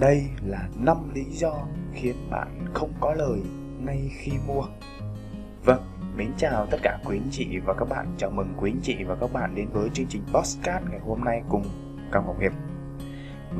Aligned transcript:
Đây 0.00 0.28
là 0.46 0.68
5 0.78 0.96
lý 1.14 1.24
do 1.24 1.52
khiến 1.94 2.16
bạn 2.30 2.66
không 2.74 2.92
có 3.00 3.14
lời 3.14 3.40
ngay 3.80 4.10
khi 4.18 4.32
mua. 4.46 4.62
Vâng, 5.64 5.82
mến 6.16 6.32
chào 6.36 6.66
tất 6.70 6.78
cả 6.82 6.98
quý 7.04 7.16
anh 7.16 7.28
chị 7.30 7.58
và 7.64 7.74
các 7.74 7.88
bạn. 7.88 8.06
Chào 8.18 8.30
mừng 8.30 8.54
quý 8.56 8.70
anh 8.70 8.80
chị 8.82 9.04
và 9.04 9.16
các 9.20 9.32
bạn 9.32 9.54
đến 9.54 9.68
với 9.72 9.90
chương 9.94 10.06
trình 10.06 10.22
Postcard 10.32 10.86
ngày 10.90 11.00
hôm 11.06 11.24
nay 11.24 11.42
cùng 11.48 11.64
Cao 12.12 12.22
Ngọc 12.26 12.40
Hiệp. 12.40 12.52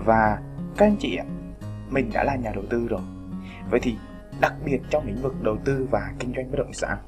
Và 0.04 0.38
các 0.76 0.86
anh 0.86 0.96
chị 1.00 1.16
ạ, 1.16 1.24
mình 1.90 2.10
đã 2.14 2.24
là 2.24 2.36
nhà 2.36 2.52
đầu 2.54 2.64
tư 2.70 2.86
rồi. 2.88 3.00
Vậy 3.70 3.80
thì 3.82 3.94
đặc 4.40 4.54
biệt 4.64 4.80
trong 4.90 5.06
lĩnh 5.06 5.22
vực 5.22 5.42
đầu 5.42 5.56
tư 5.64 5.88
và 5.90 6.12
kinh 6.18 6.32
doanh 6.36 6.50
bất 6.50 6.58
động 6.58 6.72
sản 6.72 6.98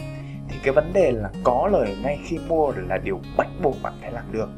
thì 0.49 0.57
cái 0.63 0.75
vấn 0.75 0.93
đề 0.93 1.13
là 1.13 1.31
có 1.45 1.69
lời 1.73 1.97
ngay 2.03 2.19
khi 2.25 2.39
mua 2.49 2.73
là 2.73 2.99
điều 2.99 3.21
bắt 3.37 3.49
buộc 3.63 3.77
bạn 3.83 3.93
phải 4.01 4.13
làm 4.13 4.33
được. 4.33 4.49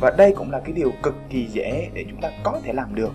Và 0.00 0.10
đây 0.18 0.34
cũng 0.36 0.50
là 0.50 0.60
cái 0.60 0.72
điều 0.72 0.92
cực 1.02 1.14
kỳ 1.30 1.46
dễ 1.46 1.90
để 1.94 2.04
chúng 2.10 2.20
ta 2.20 2.30
có 2.44 2.60
thể 2.64 2.72
làm 2.72 2.94
được 2.94 3.12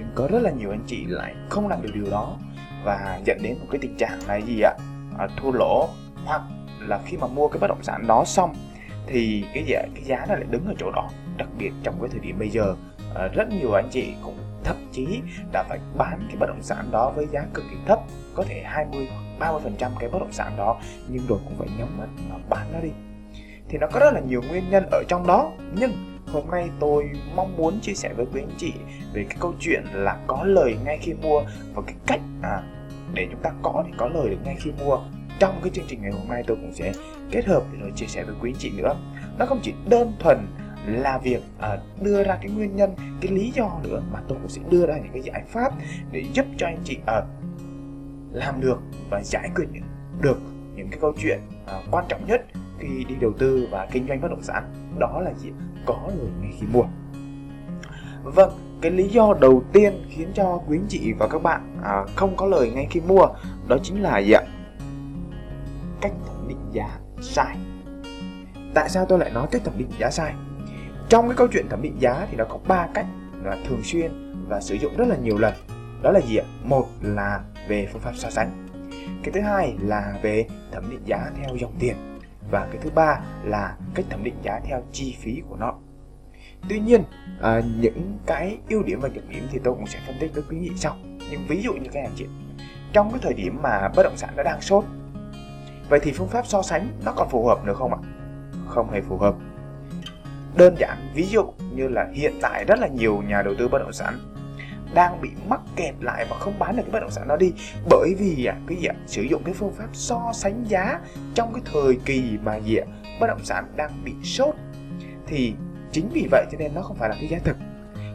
nhưng 0.00 0.10
có 0.14 0.28
rất 0.30 0.42
là 0.42 0.50
nhiều 0.50 0.70
anh 0.70 0.84
chị 0.86 1.04
lại 1.06 1.34
không 1.48 1.68
làm 1.68 1.82
được 1.82 1.90
điều 1.94 2.10
đó 2.10 2.36
và 2.84 3.20
dẫn 3.24 3.38
đến 3.42 3.56
một 3.60 3.66
cái 3.70 3.78
tình 3.82 3.96
trạng 3.96 4.18
là 4.26 4.36
gì 4.36 4.60
ạ? 4.60 4.72
À, 5.18 5.28
thua 5.36 5.52
lỗ. 5.52 5.88
Hoặc 6.24 6.42
là 6.80 7.00
khi 7.06 7.16
mà 7.16 7.26
mua 7.26 7.48
cái 7.48 7.58
bất 7.60 7.66
động 7.66 7.82
sản 7.82 8.06
đó 8.06 8.24
xong 8.26 8.54
thì 9.06 9.44
cái 9.54 9.64
giá 9.66 9.82
cái 9.94 10.04
giá 10.04 10.26
nó 10.28 10.34
lại 10.34 10.44
đứng 10.50 10.66
ở 10.66 10.74
chỗ 10.78 10.90
đó. 10.90 11.08
Đặc 11.36 11.48
biệt 11.58 11.72
trong 11.82 11.94
cái 12.00 12.08
thời 12.12 12.20
điểm 12.20 12.38
bây 12.38 12.48
giờ 12.48 12.74
à, 13.14 13.28
rất 13.34 13.48
nhiều 13.50 13.72
anh 13.72 13.88
chị 13.90 14.14
cũng 14.24 14.38
thậm 14.64 14.76
chí 14.92 15.20
đã 15.52 15.64
phải 15.68 15.78
bán 15.96 16.26
cái 16.28 16.36
bất 16.36 16.46
động 16.46 16.62
sản 16.62 16.88
đó 16.90 17.12
với 17.16 17.26
giá 17.32 17.44
cực 17.54 17.64
kỳ 17.70 17.76
thấp 17.86 17.98
có 18.34 18.44
thể 18.48 18.62
20 18.64 19.08
30 19.38 19.60
phần 19.64 19.74
trăm 19.78 19.92
cái 20.00 20.10
bất 20.10 20.18
động 20.18 20.32
sản 20.32 20.52
đó 20.56 20.80
nhưng 21.08 21.26
rồi 21.28 21.38
cũng 21.44 21.54
phải 21.58 21.68
nhắm 21.78 21.98
mắt 21.98 22.08
và 22.30 22.38
bán 22.48 22.72
nó 22.72 22.80
đi. 22.80 22.90
Thì 23.68 23.78
nó 23.78 23.86
có 23.92 24.00
rất 24.00 24.10
là 24.14 24.20
nhiều 24.20 24.42
nguyên 24.48 24.70
nhân 24.70 24.84
ở 24.92 25.02
trong 25.08 25.26
đó 25.26 25.52
nhưng 25.74 26.19
Hôm 26.32 26.50
nay 26.50 26.70
tôi 26.80 27.10
mong 27.34 27.56
muốn 27.56 27.80
chia 27.80 27.94
sẻ 27.94 28.12
với 28.16 28.26
quý 28.32 28.40
anh 28.40 28.56
chị 28.58 28.72
về 29.12 29.24
cái 29.28 29.36
câu 29.40 29.54
chuyện 29.60 29.84
là 29.92 30.18
có 30.26 30.44
lời 30.44 30.76
ngay 30.84 30.98
khi 31.02 31.14
mua 31.14 31.42
và 31.74 31.82
cái 31.86 31.94
cách 32.06 32.20
à, 32.42 32.62
để 33.14 33.28
chúng 33.30 33.42
ta 33.42 33.50
có 33.62 33.84
thì 33.86 33.92
có 33.96 34.08
lời 34.08 34.30
được 34.30 34.38
ngay 34.44 34.56
khi 34.58 34.72
mua. 34.78 34.98
Trong 35.38 35.60
cái 35.62 35.70
chương 35.70 35.84
trình 35.88 36.02
ngày 36.02 36.12
hôm 36.12 36.28
nay 36.28 36.42
tôi 36.46 36.56
cũng 36.56 36.72
sẽ 36.74 36.92
kết 37.30 37.44
hợp 37.44 37.62
để 37.72 37.90
chia 37.96 38.06
sẻ 38.06 38.24
với 38.24 38.34
quý 38.40 38.50
anh 38.50 38.58
chị 38.58 38.70
nữa. 38.70 38.96
Nó 39.38 39.46
không 39.46 39.60
chỉ 39.62 39.74
đơn 39.88 40.12
thuần 40.18 40.46
là 40.86 41.18
việc 41.18 41.42
à, 41.60 41.78
đưa 42.00 42.24
ra 42.24 42.38
cái 42.42 42.50
nguyên 42.50 42.76
nhân, 42.76 42.94
cái 43.20 43.32
lý 43.32 43.52
do 43.54 43.80
nữa 43.84 44.02
mà 44.12 44.20
tôi 44.28 44.38
cũng 44.42 44.50
sẽ 44.50 44.62
đưa 44.70 44.86
ra 44.86 44.94
những 44.94 45.12
cái 45.12 45.22
giải 45.22 45.42
pháp 45.48 45.72
để 46.12 46.24
giúp 46.34 46.46
cho 46.56 46.66
anh 46.66 46.78
chị 46.84 46.98
à, 47.06 47.22
làm 48.32 48.60
được 48.60 48.78
và 49.10 49.22
giải 49.22 49.50
quyết 49.54 49.66
được 50.20 50.38
những 50.74 50.88
cái 50.90 50.98
câu 51.00 51.12
chuyện 51.22 51.38
à, 51.66 51.74
quan 51.90 52.04
trọng 52.08 52.26
nhất 52.26 52.42
khi 52.80 53.04
đi 53.04 53.14
đầu 53.20 53.32
tư 53.38 53.68
và 53.70 53.86
kinh 53.92 54.08
doanh 54.08 54.20
bất 54.20 54.28
động 54.30 54.42
sản 54.42 54.64
đó 54.98 55.20
là 55.20 55.32
gì? 55.32 55.50
Có 55.86 55.98
lời 56.18 56.28
ngay 56.40 56.52
khi 56.60 56.66
mua. 56.72 56.84
Vâng 58.22 58.50
cái 58.80 58.90
lý 58.90 59.08
do 59.08 59.34
đầu 59.40 59.62
tiên 59.72 60.04
khiến 60.08 60.28
cho 60.34 60.60
quý 60.68 60.78
anh 60.78 60.86
chị 60.88 61.12
và 61.12 61.28
các 61.28 61.42
bạn 61.42 61.76
à, 61.84 62.04
không 62.16 62.36
có 62.36 62.46
lời 62.46 62.70
ngay 62.74 62.86
khi 62.90 63.00
mua 63.00 63.26
đó 63.68 63.76
chính 63.82 64.02
là 64.02 64.18
gì 64.18 64.32
ạ? 64.32 64.42
Cách 66.00 66.12
thẩm 66.26 66.48
định 66.48 66.60
giá 66.72 66.98
sai. 67.20 67.56
Tại 68.74 68.88
sao 68.88 69.06
tôi 69.06 69.18
lại 69.18 69.30
nói 69.30 69.46
cách 69.50 69.62
thẩm 69.64 69.74
định 69.78 69.90
giá 69.98 70.10
sai? 70.10 70.34
Trong 71.08 71.28
cái 71.28 71.36
câu 71.36 71.46
chuyện 71.52 71.68
thẩm 71.68 71.82
định 71.82 71.96
giá 72.00 72.26
thì 72.30 72.36
nó 72.36 72.44
có 72.44 72.58
ba 72.68 72.88
cách 72.94 73.06
là 73.42 73.56
thường 73.68 73.80
xuyên 73.82 74.34
và 74.48 74.60
sử 74.60 74.74
dụng 74.74 74.96
rất 74.96 75.08
là 75.08 75.16
nhiều 75.16 75.38
lần. 75.38 75.54
Đó 76.02 76.10
là 76.10 76.20
gì 76.20 76.36
ạ? 76.36 76.44
Một 76.64 76.86
là 77.02 77.40
về 77.68 77.88
phương 77.92 78.02
pháp 78.02 78.12
so 78.16 78.30
sánh. 78.30 78.66
Cái 79.22 79.32
thứ 79.32 79.40
hai 79.40 79.74
là 79.80 80.18
về 80.22 80.46
thẩm 80.72 80.90
định 80.90 81.02
giá 81.04 81.30
theo 81.36 81.56
dòng 81.56 81.72
tiền 81.78 81.96
và 82.50 82.68
cái 82.72 82.80
thứ 82.82 82.90
ba 82.90 83.20
là 83.44 83.76
cách 83.94 84.06
thẩm 84.10 84.24
định 84.24 84.36
giá 84.42 84.60
theo 84.64 84.82
chi 84.92 85.16
phí 85.20 85.42
của 85.48 85.56
nó. 85.56 85.74
Tuy 86.68 86.80
nhiên 86.80 87.02
à, 87.42 87.62
những 87.80 88.18
cái 88.26 88.58
ưu 88.68 88.82
điểm 88.82 89.00
và 89.00 89.08
nhược 89.08 89.28
điểm 89.28 89.46
thì 89.50 89.58
tôi 89.64 89.74
cũng 89.74 89.86
sẽ 89.86 89.98
phân 90.06 90.16
tích 90.20 90.34
với 90.34 90.42
quý 90.50 90.58
vị 90.58 90.70
sau. 90.76 90.96
Nhưng 91.30 91.46
ví 91.48 91.62
dụ 91.62 91.72
như 91.72 91.90
cái 91.92 92.02
anh 92.02 92.12
chị 92.16 92.26
trong 92.92 93.10
cái 93.10 93.20
thời 93.22 93.34
điểm 93.34 93.58
mà 93.62 93.88
bất 93.96 94.02
động 94.02 94.16
sản 94.16 94.30
nó 94.36 94.42
đang 94.42 94.60
sốt 94.60 94.84
vậy 95.88 96.00
thì 96.02 96.12
phương 96.12 96.28
pháp 96.28 96.46
so 96.46 96.62
sánh 96.62 96.88
nó 97.04 97.12
còn 97.16 97.28
phù 97.28 97.46
hợp 97.46 97.64
nữa 97.64 97.74
không 97.74 97.92
ạ? 97.92 97.98
Không 98.66 98.90
hề 98.90 99.00
phù 99.00 99.18
hợp. 99.18 99.34
Đơn 100.56 100.74
giản 100.78 101.10
ví 101.14 101.26
dụ 101.26 101.52
như 101.74 101.88
là 101.88 102.08
hiện 102.14 102.32
tại 102.42 102.64
rất 102.64 102.78
là 102.78 102.88
nhiều 102.88 103.22
nhà 103.28 103.42
đầu 103.42 103.54
tư 103.58 103.68
bất 103.68 103.78
động 103.78 103.92
sản 103.92 104.18
đang 104.94 105.20
bị 105.20 105.30
mắc 105.48 105.60
kẹt 105.76 105.94
lại 106.00 106.26
và 106.30 106.36
không 106.38 106.58
bán 106.58 106.76
được 106.76 106.82
cái 106.82 106.92
bất 106.92 107.00
động 107.00 107.10
sản 107.10 107.28
đó 107.28 107.36
đi. 107.36 107.52
Bởi 107.90 108.14
vì 108.18 108.44
à, 108.44 108.56
cái 108.66 108.78
gì 108.78 108.86
ạ? 108.86 108.94
Sử 109.06 109.22
dụng 109.22 109.42
cái 109.44 109.54
phương 109.54 109.72
pháp 109.72 109.88
so 109.92 110.30
sánh 110.34 110.64
giá 110.68 111.00
trong 111.34 111.52
cái 111.52 111.62
thời 111.72 111.96
kỳ 112.04 112.38
mà 112.42 112.56
gì 112.56 112.76
ạ? 112.76 112.86
Bất 113.20 113.26
động 113.26 113.44
sản 113.44 113.72
đang 113.76 114.04
bị 114.04 114.12
sốt. 114.24 114.54
Thì 115.26 115.54
chính 115.92 116.08
vì 116.12 116.28
vậy 116.30 116.44
cho 116.52 116.58
nên 116.58 116.74
nó 116.74 116.82
không 116.82 116.96
phải 116.96 117.08
là 117.08 117.16
cái 117.20 117.28
giá 117.28 117.38
thực. 117.44 117.56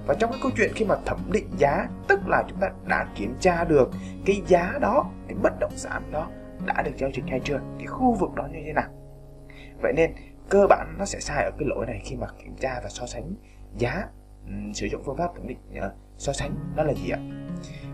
Và 0.07 0.15
trong 0.19 0.31
cái 0.31 0.39
câu 0.43 0.51
chuyện 0.57 0.71
khi 0.75 0.85
mà 0.85 0.95
thẩm 1.05 1.19
định 1.31 1.49
giá 1.57 1.87
tức 2.07 2.19
là 2.27 2.43
chúng 2.49 2.59
ta 2.59 2.69
đã 2.87 3.07
kiểm 3.15 3.35
tra 3.39 3.63
được 3.63 3.89
cái 4.25 4.41
giá 4.47 4.73
đó 4.81 5.05
cái 5.27 5.37
bất 5.43 5.53
động 5.59 5.73
sản 5.75 6.03
đó 6.11 6.29
đã 6.65 6.81
được 6.81 6.91
giao 6.97 7.09
dịch 7.13 7.25
hay 7.27 7.41
chưa 7.43 7.59
cái 7.77 7.87
khu 7.87 8.13
vực 8.13 8.35
đó 8.35 8.47
như 8.51 8.59
thế 8.65 8.73
nào. 8.73 8.89
Vậy 9.81 9.93
nên 9.95 10.11
cơ 10.49 10.67
bản 10.69 10.95
nó 10.97 11.05
sẽ 11.05 11.19
sai 11.19 11.43
ở 11.43 11.51
cái 11.59 11.67
lỗi 11.67 11.85
này 11.85 12.01
khi 12.05 12.15
mà 12.15 12.27
kiểm 12.43 12.55
tra 12.59 12.79
và 12.83 12.89
so 12.89 13.05
sánh 13.05 13.33
giá 13.77 14.03
um, 14.47 14.71
sử 14.73 14.87
dụng 14.87 15.01
phương 15.05 15.17
pháp 15.17 15.31
thẩm 15.35 15.47
định 15.47 15.57
uh, 15.77 15.91
so 16.17 16.33
sánh 16.33 16.55
đó 16.75 16.83
là 16.83 16.93
gì 16.93 17.09
ạ? 17.09 17.19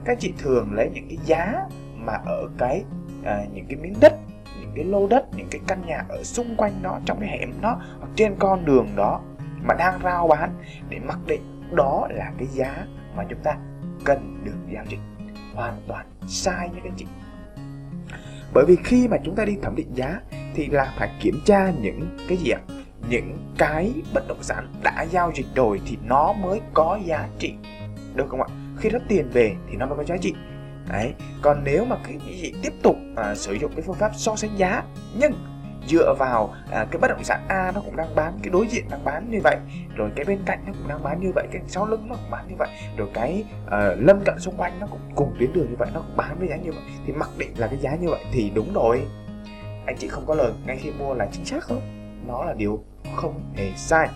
Các 0.05 0.17
chị 0.19 0.33
thường 0.37 0.73
lấy 0.73 0.89
những 0.93 1.07
cái 1.09 1.17
giá 1.25 1.53
mà 1.95 2.13
ở 2.25 2.49
cái 2.57 2.83
à, 3.25 3.45
những 3.53 3.65
cái 3.69 3.75
miếng 3.75 3.93
đất 4.01 4.13
những 4.61 4.71
cái 4.75 4.85
lô 4.85 5.07
đất 5.07 5.25
những 5.35 5.47
cái 5.51 5.61
căn 5.67 5.81
nhà 5.85 6.05
ở 6.09 6.23
xung 6.23 6.55
quanh 6.57 6.73
nó 6.81 6.99
trong 7.05 7.19
cái 7.19 7.29
hẻm 7.29 7.53
nó 7.61 7.77
hoặc 7.99 8.09
trên 8.15 8.35
con 8.39 8.65
đường 8.65 8.87
đó 8.95 9.21
mà 9.63 9.73
đang 9.73 9.99
rao 10.03 10.27
bán 10.27 10.49
để 10.89 10.99
mặc 10.99 11.19
định 11.27 11.41
đó 11.71 12.07
là 12.11 12.31
cái 12.37 12.47
giá 12.47 12.85
mà 13.15 13.23
chúng 13.29 13.39
ta 13.43 13.57
cần 14.05 14.41
được 14.43 14.73
giao 14.73 14.85
dịch. 14.89 14.99
Hoàn 15.53 15.81
toàn 15.87 16.05
sai 16.27 16.69
nha 16.69 16.79
các 16.83 16.93
chị. 16.97 17.05
Bởi 18.53 18.65
vì 18.67 18.75
khi 18.83 19.07
mà 19.07 19.17
chúng 19.23 19.35
ta 19.35 19.45
đi 19.45 19.57
thẩm 19.61 19.75
định 19.75 19.91
giá 19.93 20.19
thì 20.55 20.67
là 20.67 20.93
phải 20.97 21.09
kiểm 21.19 21.41
tra 21.45 21.71
những 21.81 22.17
cái 22.27 22.37
gì 22.37 22.51
ạ? 22.51 22.59
Những 23.09 23.53
cái 23.57 23.93
bất 24.13 24.27
động 24.27 24.43
sản 24.43 24.67
đã 24.83 25.05
giao 25.11 25.31
dịch 25.35 25.45
rồi 25.55 25.81
thì 25.85 25.97
nó 26.05 26.33
mới 26.33 26.61
có 26.73 26.99
giá 27.05 27.27
trị 27.39 27.55
được 28.15 28.25
không 28.29 28.41
ạ? 28.41 28.47
Khi 28.77 28.89
nó 28.89 28.99
tiền 29.07 29.29
về 29.33 29.55
thì 29.69 29.77
nó 29.77 29.85
mới 29.85 29.97
có 29.97 30.03
giá 30.03 30.17
trị. 30.17 30.33
Đấy 30.91 31.13
còn 31.41 31.63
nếu 31.63 31.85
mà 31.85 31.95
cái 32.03 32.17
gì 32.27 32.53
tiếp 32.63 32.73
tục 32.83 32.95
à, 33.15 33.35
sử 33.35 33.53
dụng 33.53 33.71
cái 33.75 33.81
phương 33.87 33.95
pháp 33.95 34.11
so 34.15 34.35
sánh 34.35 34.57
giá 34.57 34.83
nhưng 35.19 35.33
dựa 35.87 36.15
vào 36.19 36.53
à, 36.71 36.85
cái 36.91 36.99
bất 36.99 37.07
động 37.07 37.23
sản 37.23 37.45
A 37.47 37.71
nó 37.75 37.81
cũng 37.81 37.95
đang 37.95 38.15
bán 38.15 38.33
cái 38.43 38.49
đối 38.51 38.67
diện 38.67 38.85
đang 38.89 39.03
bán 39.03 39.31
như 39.31 39.39
vậy 39.43 39.57
rồi 39.95 40.09
cái 40.15 40.25
bên 40.25 40.39
cạnh 40.45 40.63
nó 40.67 40.73
cũng 40.73 40.87
đang 40.87 41.03
bán 41.03 41.21
như 41.21 41.31
vậy 41.35 41.47
cái 41.51 41.61
sau 41.67 41.85
lưng 41.85 42.05
nó 42.09 42.15
cũng 42.15 42.31
bán 42.31 42.47
như 42.47 42.55
vậy 42.57 42.69
rồi 42.97 43.07
cái 43.13 43.43
uh, 43.65 43.71
lân 43.97 44.21
cận 44.25 44.39
xung 44.39 44.57
quanh 44.57 44.79
nó 44.79 44.87
cũng 44.87 44.99
cùng 45.15 45.35
tuyến 45.39 45.53
đường 45.53 45.69
như 45.69 45.75
vậy 45.79 45.89
nó 45.93 45.99
cũng 45.99 46.17
bán 46.17 46.39
với 46.39 46.47
giá 46.47 46.55
như 46.55 46.71
vậy 46.71 46.83
thì 47.05 47.13
mặc 47.13 47.29
định 47.37 47.51
là 47.57 47.67
cái 47.67 47.77
giá 47.77 47.95
như 47.95 48.09
vậy 48.09 48.25
thì 48.31 48.51
đúng 48.55 48.73
rồi. 48.73 49.01
Anh 49.85 49.95
chị 49.99 50.07
không 50.07 50.25
có 50.25 50.35
lời 50.35 50.51
ngay 50.65 50.77
khi 50.77 50.91
mua 50.91 51.13
là 51.13 51.27
chính 51.31 51.45
xác 51.45 51.63
không? 51.63 51.81
Nó 52.27 52.43
là 52.43 52.53
điều 52.53 52.83
không 53.15 53.51
hề 53.55 53.71
sai 53.75 54.09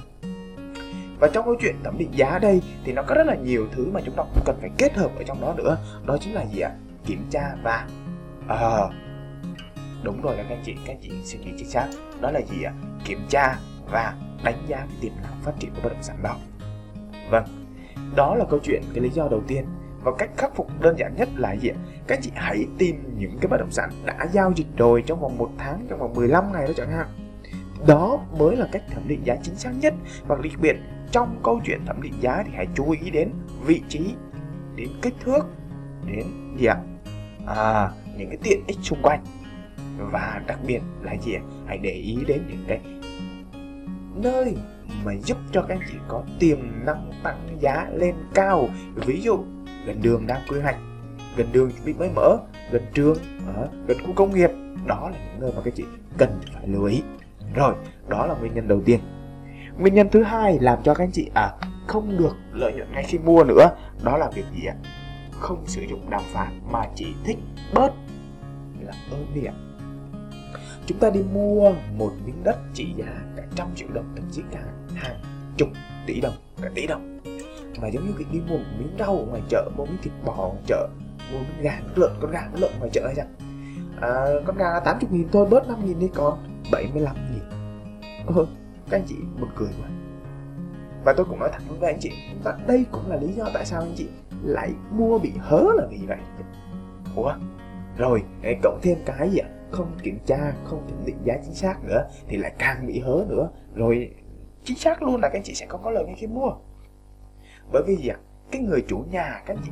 và 1.19 1.27
trong 1.33 1.45
câu 1.45 1.55
chuyện 1.61 1.75
thẩm 1.83 1.97
định 1.97 2.09
giá 2.11 2.39
đây 2.39 2.61
thì 2.83 2.93
nó 2.93 3.01
có 3.01 3.15
rất 3.15 3.27
là 3.27 3.35
nhiều 3.35 3.67
thứ 3.71 3.91
mà 3.91 3.99
chúng 4.05 4.15
ta 4.15 4.23
cũng 4.23 4.43
cần 4.45 4.57
phải 4.61 4.69
kết 4.77 4.93
hợp 4.93 5.11
ở 5.17 5.23
trong 5.23 5.41
đó 5.41 5.53
nữa. 5.57 5.77
Đó 6.05 6.17
chính 6.21 6.33
là 6.33 6.45
gì 6.45 6.59
ạ? 6.59 6.71
Kiểm 7.05 7.27
tra 7.29 7.55
và 7.63 7.87
à, 8.47 8.77
đúng 10.03 10.21
rồi 10.21 10.37
là 10.37 10.43
các 10.43 10.55
anh 10.55 10.63
chị 10.65 10.75
các 10.85 10.93
anh 10.93 10.99
chị 11.01 11.11
suy 11.23 11.39
nghĩ 11.39 11.51
chính 11.57 11.69
xác. 11.69 11.87
Đó 12.21 12.31
là 12.31 12.41
gì 12.41 12.63
ạ? 12.63 12.73
Kiểm 13.05 13.19
tra 13.29 13.57
và 13.91 14.15
đánh 14.43 14.57
giá 14.67 14.77
cái 14.77 14.97
tiềm 15.01 15.11
năng 15.23 15.41
phát 15.43 15.53
triển 15.59 15.71
của 15.75 15.81
bất 15.83 15.89
động 15.89 16.03
sản 16.03 16.17
đó. 16.23 16.35
Vâng 17.29 17.65
đó 18.15 18.35
là 18.35 18.45
câu 18.49 18.59
chuyện 18.63 18.81
cái 18.93 19.03
lý 19.03 19.09
do 19.09 19.27
đầu 19.31 19.41
tiên. 19.47 19.65
Và 20.03 20.11
cách 20.17 20.29
khắc 20.37 20.55
phục 20.55 20.81
đơn 20.81 20.95
giản 20.97 21.15
nhất 21.15 21.29
là 21.35 21.53
gì 21.53 21.69
ạ? 21.69 21.75
Các 22.07 22.19
chị 22.21 22.31
hãy 22.35 22.65
tìm 22.77 23.13
những 23.17 23.37
cái 23.41 23.47
bất 23.47 23.57
động 23.57 23.71
sản 23.71 23.89
đã 24.05 24.27
giao 24.31 24.53
dịch 24.55 24.67
rồi 24.77 25.03
trong 25.05 25.21
vòng 25.21 25.37
một 25.37 25.49
tháng, 25.57 25.85
trong 25.89 25.99
vòng 25.99 26.13
15 26.13 26.51
ngày 26.53 26.67
đó 26.67 26.73
chẳng 26.77 26.91
hạn. 26.91 27.07
Đó 27.87 28.19
mới 28.37 28.55
là 28.55 28.67
cách 28.71 28.83
thẩm 28.91 29.07
định 29.07 29.21
giá 29.23 29.35
chính 29.43 29.55
xác 29.55 29.71
nhất. 29.81 29.93
Và 30.27 30.35
đặc 30.35 30.53
biệt 30.61 30.75
trong 31.15 31.39
câu 31.43 31.61
chuyện 31.65 31.85
thẩm 31.85 32.01
định 32.01 32.13
giá 32.21 32.43
thì 32.45 32.51
hãy 32.55 32.67
chú 32.75 32.91
ý 32.91 33.09
đến 33.09 33.29
vị 33.65 33.81
trí 33.89 33.99
đến 34.75 34.87
kích 35.01 35.13
thước 35.19 35.45
đến 36.07 36.25
gì 36.57 36.65
ạ? 36.65 36.77
À, 37.47 37.89
những 38.17 38.29
cái 38.29 38.37
tiện 38.43 38.63
ích 38.67 38.77
xung 38.81 39.01
quanh. 39.01 39.23
Và 39.97 40.41
đặc 40.47 40.59
biệt 40.67 40.79
là 41.01 41.15
gì 41.15 41.33
ạ? 41.33 41.41
Hãy 41.67 41.77
để 41.77 41.91
ý 41.91 42.17
đến 42.27 42.41
những 42.49 42.63
cái 42.67 42.79
nơi 44.15 44.55
mà 45.05 45.13
giúp 45.23 45.37
cho 45.51 45.61
các 45.61 45.75
anh 45.75 45.87
chị 45.91 45.97
có 46.07 46.23
tiềm 46.39 46.57
năng 46.85 47.11
tăng 47.23 47.57
giá 47.59 47.89
lên 47.93 48.15
cao. 48.33 48.69
Ví 48.95 49.21
dụ 49.21 49.43
gần 49.85 50.01
đường 50.01 50.27
đang 50.27 50.41
quy 50.49 50.59
hoạch 50.59 50.77
gần 51.37 51.47
đường 51.51 51.71
bị 51.85 51.93
mới 51.93 52.09
mở 52.15 52.37
gần 52.71 52.83
trường 52.93 53.17
ở 53.55 53.69
gần 53.87 53.97
khu 54.05 54.13
công 54.13 54.33
nghiệp. 54.33 54.49
Đó 54.85 55.09
là 55.09 55.17
những 55.17 55.41
nơi 55.41 55.51
mà 55.55 55.61
các 55.65 55.73
chị 55.75 55.83
cần 56.17 56.39
phải 56.53 56.67
lưu 56.67 56.85
ý. 56.85 57.01
Rồi 57.55 57.75
đó 58.07 58.25
là 58.25 58.35
nguyên 58.39 58.53
nhân 58.53 58.67
đầu 58.67 58.81
tiên 58.85 58.99
nguyên 59.77 59.93
nhân 59.93 60.09
thứ 60.11 60.23
hai 60.23 60.59
làm 60.59 60.79
cho 60.83 60.93
các 60.93 61.03
anh 61.03 61.11
chị 61.11 61.29
à 61.33 61.51
không 61.87 62.17
được 62.17 62.35
lợi 62.51 62.73
nhuận 62.73 62.91
ngay 62.91 63.03
khi 63.03 63.17
mua 63.17 63.43
nữa 63.43 63.69
đó 64.03 64.17
là 64.17 64.29
việc 64.35 64.45
gì 64.55 64.65
ạ? 64.65 64.75
Không 65.31 65.63
sử 65.67 65.81
dụng 65.81 66.09
đàm 66.09 66.21
phán 66.33 66.59
mà 66.71 66.81
chỉ 66.95 67.13
thích 67.23 67.37
bớt 67.73 67.93
là 68.81 68.93
ơn 69.11 69.25
đi 69.33 69.45
ạ 69.45 69.53
chúng 70.85 70.99
ta 70.99 71.09
đi 71.09 71.19
mua 71.33 71.71
một 71.97 72.11
miếng 72.25 72.43
đất 72.43 72.57
trị 72.73 72.93
giá 72.97 73.05
cả 73.37 73.43
trăm 73.55 73.67
triệu 73.75 73.87
đồng 73.93 74.05
thậm 74.15 74.25
chí 74.31 74.41
cả 74.51 74.63
hàng 74.95 75.15
chục 75.57 75.69
tỷ 76.05 76.21
đồng 76.21 76.33
cả 76.61 76.69
tỷ 76.75 76.87
đồng. 76.87 77.19
Mà 77.81 77.87
giống 77.87 78.05
như 78.05 78.13
cái 78.17 78.27
đi 78.31 78.39
mua 78.39 78.57
một 78.57 78.63
miếng 78.79 78.95
rau 78.99 79.17
ở 79.17 79.25
ngoài 79.25 79.41
chợ 79.49 79.69
mua 79.77 79.85
miếng 79.85 79.97
thịt 80.01 80.13
bò 80.25 80.33
ở 80.33 80.47
ngoài 80.47 80.63
chợ 80.67 80.87
mua 81.31 81.39
miếng 81.39 81.61
gà 81.61 81.79
miếng 81.81 81.97
lợn 81.97 82.11
con 82.21 82.31
gà 82.31 82.49
miếng 82.53 82.61
lợn 82.61 82.71
ngoài 82.79 82.89
chợ 82.93 83.01
hay 83.05 83.15
sao? 83.15 83.25
À, 84.01 84.25
con 84.45 84.57
gà 84.57 84.79
80 84.79 85.09
nghìn 85.11 85.27
thôi 85.31 85.45
bớt 85.49 85.67
năm 85.67 85.85
nghìn 85.85 85.99
đi 85.99 86.09
còn 86.15 86.39
75 86.71 87.15
nghìn 87.15 88.45
các 88.89 88.97
anh 88.97 89.05
chị 89.07 89.15
buồn 89.39 89.49
cười 89.55 89.69
quá. 89.81 89.89
Và 91.05 91.13
tôi 91.17 91.25
cũng 91.25 91.39
nói 91.39 91.49
thẳng 91.53 91.79
với 91.79 91.91
anh 91.91 91.99
chị 91.99 92.11
và 92.43 92.59
đây 92.67 92.85
cũng 92.91 93.07
là 93.07 93.15
lý 93.15 93.33
do 93.33 93.49
tại 93.53 93.65
sao 93.65 93.81
anh 93.81 93.93
chị 93.95 94.07
lại 94.43 94.73
mua 94.91 95.19
bị 95.19 95.31
hớ 95.39 95.63
là 95.75 95.87
vì 95.89 95.99
vậy. 96.07 96.17
Ủa? 97.15 97.33
Rồi 97.97 98.23
cộng 98.63 98.79
thêm 98.81 98.97
cái 99.05 99.29
gì 99.29 99.37
ạ? 99.37 99.49
Không 99.71 99.91
kiểm 100.03 100.19
tra 100.25 100.53
không 100.63 100.87
thẩm 100.89 101.05
định 101.05 101.17
giá 101.23 101.33
chính 101.45 101.53
xác 101.53 101.83
nữa 101.83 102.07
thì 102.27 102.37
lại 102.37 102.53
càng 102.57 102.87
bị 102.87 102.99
hớ 102.99 103.25
nữa. 103.29 103.49
Rồi 103.75 104.15
chính 104.63 104.77
xác 104.77 105.03
luôn 105.03 105.21
là 105.21 105.29
các 105.29 105.37
anh 105.39 105.43
chị 105.43 105.53
sẽ 105.53 105.65
không 105.65 105.81
có 105.83 105.91
lời 105.91 106.03
ngay 106.05 106.15
khi 106.17 106.27
mua. 106.27 106.51
Bởi 107.71 107.83
vì 107.87 107.95
gì 107.95 108.07
ạ? 108.07 108.17
Cái 108.51 108.61
người 108.61 108.85
chủ 108.87 109.05
nhà 109.11 109.41
các 109.45 109.57
anh 109.57 109.63
chị 109.65 109.71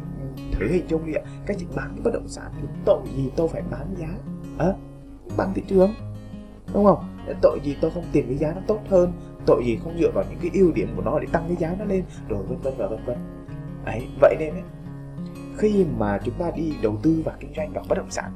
thử 0.52 0.68
hình 0.72 0.88
dung 0.88 1.06
đi 1.06 1.14
ạ. 1.14 1.22
Các 1.46 1.54
anh 1.54 1.60
chị 1.60 1.66
bán 1.76 1.90
cái 1.96 2.02
bất 2.04 2.12
động 2.14 2.28
sản 2.28 2.52
thì 2.62 2.68
tội 2.86 3.02
gì 3.16 3.32
tôi 3.36 3.48
phải 3.48 3.62
bán 3.72 3.96
giá? 3.98 4.08
À, 4.58 4.74
bằng 5.38 5.54
thị 5.54 5.64
trường 5.68 5.94
đúng 6.74 6.86
không? 6.86 7.13
Tội 7.42 7.60
gì 7.64 7.76
tôi 7.82 7.92
không 7.92 8.06
tìm 8.12 8.26
cái 8.28 8.38
giá 8.38 8.54
nó 8.56 8.62
tốt 8.68 8.80
hơn? 8.90 9.14
Tội 9.46 9.64
gì 9.66 9.80
không 9.84 9.98
dựa 10.00 10.12
vào 10.14 10.26
những 10.30 10.40
cái 10.42 10.52
ưu 10.54 10.72
điểm 10.72 10.88
của 10.96 11.02
nó 11.02 11.20
để 11.20 11.28
tăng 11.32 11.44
cái 11.48 11.56
giá 11.56 11.76
nó 11.80 11.86
lên? 11.86 12.04
Rồi 12.30 12.44
vân 12.44 12.58
vân 12.64 12.74
và 12.78 12.88
vân 12.88 13.06
vân. 13.06 13.18
Ấy 13.86 14.08
vậy 14.22 14.36
nên 14.40 14.54
ấy, 14.54 14.64
khi 15.58 15.86
mà 15.98 16.20
chúng 16.24 16.34
ta 16.40 16.52
đi 16.56 16.74
đầu 16.82 16.98
tư 17.04 17.22
và 17.26 17.34
kinh 17.40 17.54
doanh 17.56 17.74
vào 17.74 17.84
bất 17.90 17.98
động 17.98 18.12
sản 18.12 18.32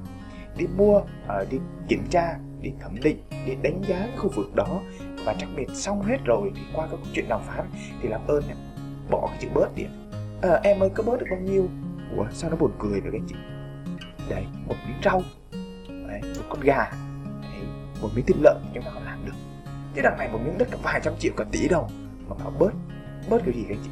đi 0.57 0.67
mua 0.77 1.01
ờ, 1.27 1.45
đi 1.51 1.57
kiểm 1.87 2.03
tra 2.09 2.39
đi 2.61 2.71
thẩm 2.79 2.95
định 3.03 3.17
đi 3.45 3.55
đánh 3.61 3.81
giá 3.87 4.07
khu 4.17 4.29
vực 4.35 4.55
đó 4.55 4.81
và 5.25 5.35
đặc 5.39 5.49
biệt 5.55 5.67
xong 5.73 6.01
hết 6.01 6.17
rồi 6.25 6.51
thì 6.55 6.61
qua 6.73 6.87
các 6.91 6.99
chuyện 7.13 7.25
đàm 7.29 7.41
phán 7.41 7.65
thì 8.01 8.09
làm 8.09 8.21
ơn 8.27 8.43
này, 8.47 8.57
bỏ 9.09 9.27
cái 9.27 9.37
chữ 9.41 9.47
bớt 9.53 9.75
đi 9.75 9.83
à, 10.41 10.59
em 10.63 10.79
ơi 10.79 10.89
có 10.95 11.03
bớt 11.03 11.19
được 11.19 11.25
bao 11.31 11.39
nhiêu? 11.39 11.67
Ủa 12.17 12.25
sao 12.31 12.49
nó 12.49 12.55
buồn 12.55 12.71
cười 12.79 13.01
được 13.01 13.11
anh 13.13 13.25
chị? 13.27 13.35
Đấy 14.29 14.45
một 14.67 14.75
miếng 14.87 14.97
rau. 15.03 15.21
Đấy, 16.07 16.21
một 16.21 16.43
con 16.49 16.59
gà 16.61 16.91
một 18.01 18.09
miếng 18.15 18.25
thịt 18.25 18.37
lợn 18.41 18.57
chúng 18.73 18.83
ta 18.83 18.91
không 18.93 19.05
làm 19.05 19.25
được. 19.25 19.33
Thế 19.95 20.01
đằng 20.01 20.17
này 20.17 20.29
một 20.31 20.39
miếng 20.45 20.57
đất 20.57 20.67
cả 20.71 20.77
vài 20.83 21.01
trăm 21.03 21.13
triệu 21.19 21.33
cả 21.37 21.45
tỷ 21.51 21.67
đồng 21.67 21.87
mà 22.29 22.35
bảo 22.35 22.53
bớt 22.59 22.71
bớt 23.29 23.41
cái 23.45 23.53
gì 23.53 23.63
các 23.69 23.75
anh 23.75 23.83
chị? 23.83 23.89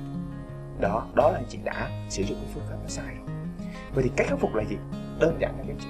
Đó 0.80 1.07
đó 1.13 1.31
là 1.31 1.38
anh 1.38 1.46
chị 1.50 1.60
đã 1.63 1.90
sử 2.10 2.24
dụng 2.24 2.38
cái 2.42 2.50
phương 2.54 2.63
pháp 2.69 2.75
nó 2.81 2.88
sai 2.88 3.16
rồi. 3.16 3.36
Vậy 3.94 4.04
thì 4.04 4.12
cách 4.16 4.28
khắc 4.28 4.40
phục 4.40 4.56
là 4.56 4.63
gì? 4.63 4.75
Đơn 5.19 5.38
giản 5.42 5.52
là 5.57 5.63
các 5.68 5.74
anh 5.74 5.80
chị. 5.80 5.88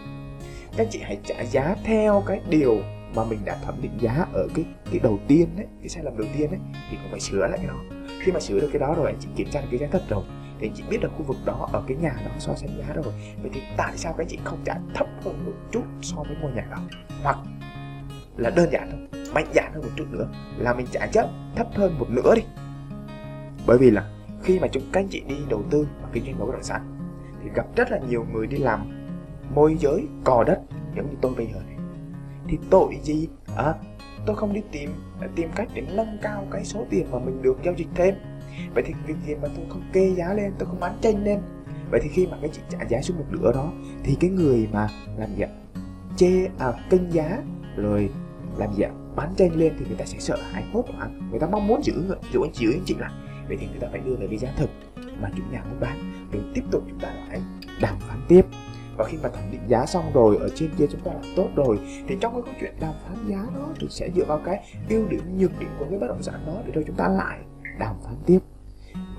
Các 0.78 0.84
anh 0.84 0.90
chị 0.92 1.00
hãy 1.04 1.20
trả 1.24 1.42
giá 1.42 1.76
theo 1.84 2.24
cái 2.28 2.42
điều 2.50 2.78
mà 3.16 3.24
mình 3.24 3.40
đã 3.46 3.58
thẩm 3.66 3.82
định 3.82 3.98
giá 4.02 4.26
ở 4.34 4.48
cái 4.56 4.66
cái 4.92 5.00
đầu 5.00 5.20
tiên 5.28 5.50
đấy 5.56 5.66
cái 5.80 5.90
sai 5.90 6.04
lầm 6.04 6.18
đầu 6.18 6.28
tiên 6.38 6.52
đấy 6.52 6.60
thì 6.90 6.98
cũng 7.02 7.12
phải 7.12 7.20
sửa 7.20 7.48
lại 7.48 7.58
cái 7.58 7.68
đó. 7.68 7.98
Khi 8.20 8.32
mà 8.32 8.40
sửa 8.40 8.60
được 8.60 8.70
cái 8.74 8.80
đó 8.80 8.94
rồi, 8.98 9.08
anh 9.08 9.18
chị 9.20 9.28
kiểm 9.36 9.50
tra 9.52 9.62
được 9.62 9.68
cái 9.72 9.80
giá 9.80 9.88
thật 9.92 10.04
rồi, 10.10 10.24
thì 10.60 10.68
anh 10.68 10.74
chị 10.76 10.84
biết 10.90 10.98
được 11.02 11.12
khu 11.18 11.24
vực 11.24 11.38
đó 11.46 11.70
ở 11.74 11.84
cái 11.88 11.98
nhà 11.98 12.14
đó 12.26 12.32
so 12.40 12.56
sánh 12.56 12.70
giá 12.78 12.94
rồi. 12.94 13.14
Vậy 13.42 13.52
thì 13.54 13.62
tại 13.78 13.98
sao 13.98 14.14
các 14.14 14.24
anh 14.24 14.28
chị 14.30 14.40
không 14.44 14.60
trả 14.66 14.76
thấp 14.94 15.08
hơn 15.24 15.46
một 15.46 15.54
chút 15.72 15.84
so 16.02 16.16
với 16.18 16.38
ngôi 16.42 16.52
nhà 16.52 16.68
đó? 16.72 16.78
Hoặc 17.24 17.38
là 18.38 18.50
đơn 18.50 18.70
giản 18.72 18.90
thôi 18.92 19.22
mạnh 19.34 19.48
dạn 19.56 19.74
hơn 19.74 19.82
một 19.82 19.90
chút 19.96 20.06
nữa 20.12 20.28
là 20.58 20.74
mình 20.74 20.86
trả 20.92 21.08
chấp 21.08 21.30
thấp 21.56 21.68
hơn 21.74 22.00
một 22.00 22.08
nửa 22.10 22.36
đi. 22.36 22.42
Bởi 23.68 23.78
vì 23.78 23.92
là 23.92 24.10
khi 24.44 24.60
mà 24.60 24.68
chúng 24.68 24.84
các 24.92 25.00
anh 25.00 25.08
chị 25.08 25.24
đi 25.28 25.36
đầu 25.50 25.64
tư 25.70 25.88
và 26.02 26.10
kinh 26.14 26.24
doanh 26.26 26.40
bất 26.40 26.52
động 26.52 26.64
sản 26.64 26.82
thì 27.44 27.50
gặp 27.56 27.66
rất 27.76 27.92
là 27.92 28.00
nhiều 28.10 28.26
người 28.34 28.48
đi 28.48 28.58
làm 28.58 29.10
môi 29.56 29.78
giới 29.80 30.08
cò 30.24 30.44
đất 30.44 30.60
giống 30.96 31.10
như 31.10 31.18
tôi 31.22 31.34
bây 31.38 31.46
giờ 31.46 31.60
này. 31.68 31.76
Thì 32.48 32.58
tội 32.70 32.98
gì? 33.04 33.28
À, 33.58 33.74
tôi 34.26 34.36
không 34.36 34.54
đi 34.54 34.62
tìm 34.72 34.90
à, 35.22 35.28
tìm 35.36 35.50
cách 35.56 35.68
để 35.74 35.84
nâng 35.96 36.18
cao 36.22 36.48
cái 36.52 36.66
số 36.66 36.86
tiền 36.90 37.08
mà 37.12 37.20
mình 37.20 37.42
được 37.42 37.58
giao 37.64 37.74
dịch 37.74 37.88
thêm. 37.96 38.16
Vậy 38.74 38.84
thì 38.88 38.94
việc 39.08 39.16
gì 39.28 39.36
mà 39.36 39.48
tôi 39.56 39.66
không 39.70 39.84
kê 39.94 40.14
giá 40.18 40.34
lên 40.34 40.54
tôi 40.60 40.70
không 40.70 40.80
bán 40.80 40.98
tranh 41.02 41.24
lên? 41.24 41.40
Vậy 41.92 42.00
thì 42.04 42.10
khi 42.10 42.28
mà 42.28 42.38
cái 42.42 42.50
chị 42.54 42.62
trả 42.70 42.80
giá 42.90 43.02
xuống 43.02 43.18
một 43.18 43.26
nửa 43.30 43.52
đó 43.54 43.72
thì 44.04 44.18
cái 44.20 44.30
người 44.30 44.68
mà 44.72 44.90
làm 45.18 45.36
gì 45.36 45.42
ạ 45.42 45.50
chê 46.18 46.48
à, 46.60 46.74
kênh 46.90 47.12
giá 47.12 47.42
rồi 47.76 48.10
làm 48.58 48.74
gì 48.74 48.84
ạ? 48.84 48.92
Bán 49.16 49.34
tranh 49.38 49.56
lên 49.56 49.74
thì 49.80 49.86
người 49.86 49.98
ta 49.98 50.06
sẽ 50.06 50.20
sợ 50.20 50.38
hãi 50.52 50.64
hốt 50.74 50.86
hoảng 50.98 51.30
người 51.32 51.40
ta 51.40 51.48
mong 51.48 51.68
muốn 51.68 51.84
giữ 51.84 51.94
giữ 52.34 52.42
anh 52.44 52.52
chị 52.54 52.66
anh 52.74 52.84
chị 52.86 52.96
lại. 53.00 53.12
Vậy 53.48 53.58
thì 53.60 53.68
người 53.68 53.80
ta 53.80 53.88
phải 53.92 54.00
đưa 54.00 54.16
về 54.16 54.28
cái 54.30 54.38
giá 54.38 54.50
thực 54.58 54.70
mà 55.22 55.30
chủ 55.38 55.44
nhà 55.52 55.64
muốn 55.70 55.80
bán. 55.80 56.28
Rồi 56.32 56.44
tiếp 56.54 56.64
tục 56.72 56.84
chúng 56.90 57.00
ta 57.00 57.14
lại 57.30 57.42
đàm 57.82 57.96
phán 58.00 58.20
tiếp. 58.28 58.42
Và 58.98 59.06
khi 59.06 59.18
mà 59.24 59.30
thẩm 59.30 59.52
định 59.52 59.62
giá 59.68 59.86
xong 59.86 60.12
rồi, 60.14 60.38
ở 60.38 60.50
trên 60.56 60.70
kia 60.78 60.86
chúng 60.92 61.02
ta 61.02 61.14
làm 61.14 61.24
tốt 61.36 61.48
rồi, 61.56 61.80
thì 62.08 62.18
trong 62.22 62.34
cái 62.34 62.42
câu 62.46 62.54
chuyện 62.60 62.74
đàm 62.80 62.94
phán 63.04 63.28
giá 63.28 63.46
đó, 63.56 63.68
thì 63.80 63.88
sẽ 63.90 64.10
dựa 64.16 64.26
vào 64.26 64.42
cái 64.46 64.64
ưu 64.90 65.08
điểm, 65.08 65.38
nhược 65.38 65.60
điểm 65.60 65.70
của 65.80 65.86
cái 65.90 66.00
bất 66.00 66.08
động 66.08 66.24
sản 66.24 66.40
đó 66.48 66.54
để 66.66 66.72
rồi 66.72 66.84
chúng 66.88 66.96
ta 66.96 67.08
lại 67.08 67.40
đàm 67.80 67.96
phán 68.04 68.16
tiếp. 68.26 68.40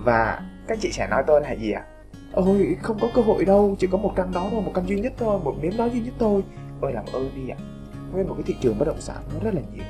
Và 0.05 0.43
các 0.69 0.79
chị 0.81 0.93
sẽ 0.93 1.09
nói 1.11 1.23
tôi 1.27 1.41
là 1.41 1.53
gì 1.53 1.71
ạ? 1.71 1.85
À? 1.87 1.93
ôi, 2.33 2.77
không 2.83 2.99
có 3.01 3.09
cơ 3.15 3.23
hội 3.23 3.45
đâu, 3.45 3.77
chỉ 3.79 3.87
có 3.87 3.99
một 3.99 4.13
căn 4.17 4.33
đó 4.33 4.49
thôi, 4.51 4.63
một 4.63 4.73
căn 4.75 4.89
duy 4.89 5.01
nhất 5.01 5.13
thôi, 5.19 5.41
một 5.45 5.55
miếng 5.63 5.77
đó 5.77 5.85
duy 5.87 6.01
nhất 6.01 6.15
thôi. 6.19 6.43
Ôi 6.81 6.93
làm 6.93 7.05
ơn 7.13 7.31
đi 7.35 7.49
ạ. 7.49 7.57
à 7.59 7.76
nguyên 8.13 8.29
một 8.29 8.35
cái 8.35 8.43
thị 8.47 8.57
trường 8.61 8.79
bất 8.79 8.85
động 8.85 9.01
sản 9.01 9.23
nó 9.35 9.41
rất 9.41 9.55
là 9.55 9.61
nhiều. 9.75 9.85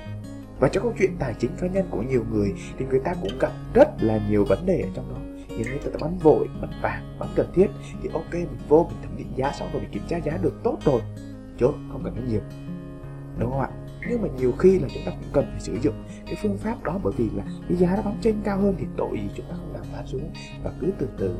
Và 0.60 0.68
trong 0.68 0.82
câu 0.82 0.92
chuyện 0.98 1.16
tài 1.18 1.34
chính 1.38 1.50
cá 1.60 1.66
nhân 1.66 1.86
của 1.90 2.02
nhiều 2.02 2.24
người 2.30 2.54
thì 2.78 2.86
người 2.86 3.00
ta 3.00 3.14
cũng 3.22 3.38
gặp 3.38 3.52
rất 3.74 3.88
là 4.00 4.20
nhiều 4.30 4.44
vấn 4.44 4.66
đề 4.66 4.80
ở 4.80 4.88
trong 4.94 5.14
đó. 5.14 5.44
Những 5.48 5.68
người 5.68 5.78
ta 5.78 5.98
bán 6.00 6.18
vội 6.18 6.48
bán 6.60 6.70
vàng 6.82 7.16
bán 7.18 7.28
cần 7.36 7.50
thiết 7.54 7.66
thì 8.02 8.08
ok, 8.12 8.32
mình 8.32 8.58
vô 8.68 8.86
mình 8.90 8.98
thẩm 9.02 9.16
định 9.16 9.32
giá 9.36 9.52
xong 9.52 9.68
rồi 9.72 9.82
mình 9.82 9.90
kiểm 9.90 10.02
tra 10.08 10.16
giá 10.16 10.36
được 10.42 10.54
tốt 10.62 10.78
rồi. 10.84 11.00
Chốt, 11.58 11.74
không 11.92 12.04
cần 12.04 12.14
nói 12.14 12.24
nhiều. 12.28 12.40
Đúng 13.38 13.50
không 13.50 13.60
ạ? 13.60 13.68
Nhưng 14.08 14.22
mà 14.22 14.28
nhiều 14.38 14.52
khi 14.58 14.78
là 14.78 14.88
chúng 14.94 15.02
ta 15.06 15.10
cũng 15.10 15.30
cần 15.32 15.44
phải 15.50 15.60
sử 15.60 15.78
dụng 15.82 15.94
cái 16.26 16.34
phương 16.42 16.58
pháp 16.58 16.84
đó 16.84 17.00
bởi 17.02 17.12
vì 17.16 17.30
là 17.36 17.44
cái 17.68 17.76
giá 17.76 17.96
nó 17.96 18.02
bán 18.02 18.18
trên 18.20 18.36
cao 18.44 18.58
hơn 18.58 18.74
thì 18.78 18.86
tội 18.96 19.10
gì 19.12 19.28
chúng 19.36 19.46
ta 19.48 19.54
không 19.56 19.72
làm 19.72 19.84
bán 19.92 20.06
xuống. 20.06 20.30
Và 20.64 20.72
cứ 20.80 20.92
từ 20.98 21.08
từ, 21.18 21.36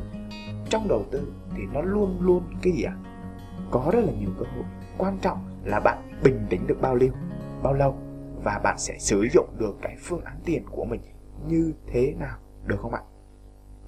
trong 0.69 0.87
đầu 0.87 1.05
tư 1.11 1.33
thì 1.55 1.63
nó 1.73 1.81
luôn 1.81 2.17
luôn 2.21 2.43
cái 2.61 2.73
gì 2.73 2.83
ạ? 2.83 2.95
À? 2.95 3.07
có 3.71 3.89
rất 3.93 3.99
là 4.05 4.11
nhiều 4.19 4.29
cơ 4.39 4.45
hội. 4.55 4.65
Quan 4.97 5.17
trọng 5.21 5.37
là 5.67 5.79
bạn 5.79 6.19
bình 6.23 6.45
tĩnh 6.49 6.67
được 6.67 6.81
bao 6.81 6.97
nhiêu 6.97 7.11
bao 7.63 7.73
lâu 7.73 7.95
và 8.43 8.59
bạn 8.63 8.77
sẽ 8.77 8.97
sử 8.99 9.27
dụng 9.33 9.49
được 9.57 9.77
cái 9.81 9.95
phương 9.99 10.23
án 10.23 10.39
tiền 10.45 10.63
của 10.71 10.85
mình 10.85 11.01
như 11.47 11.73
thế 11.87 12.13
nào 12.19 12.37
được 12.65 12.79
không 12.79 12.93
ạ? 12.93 13.01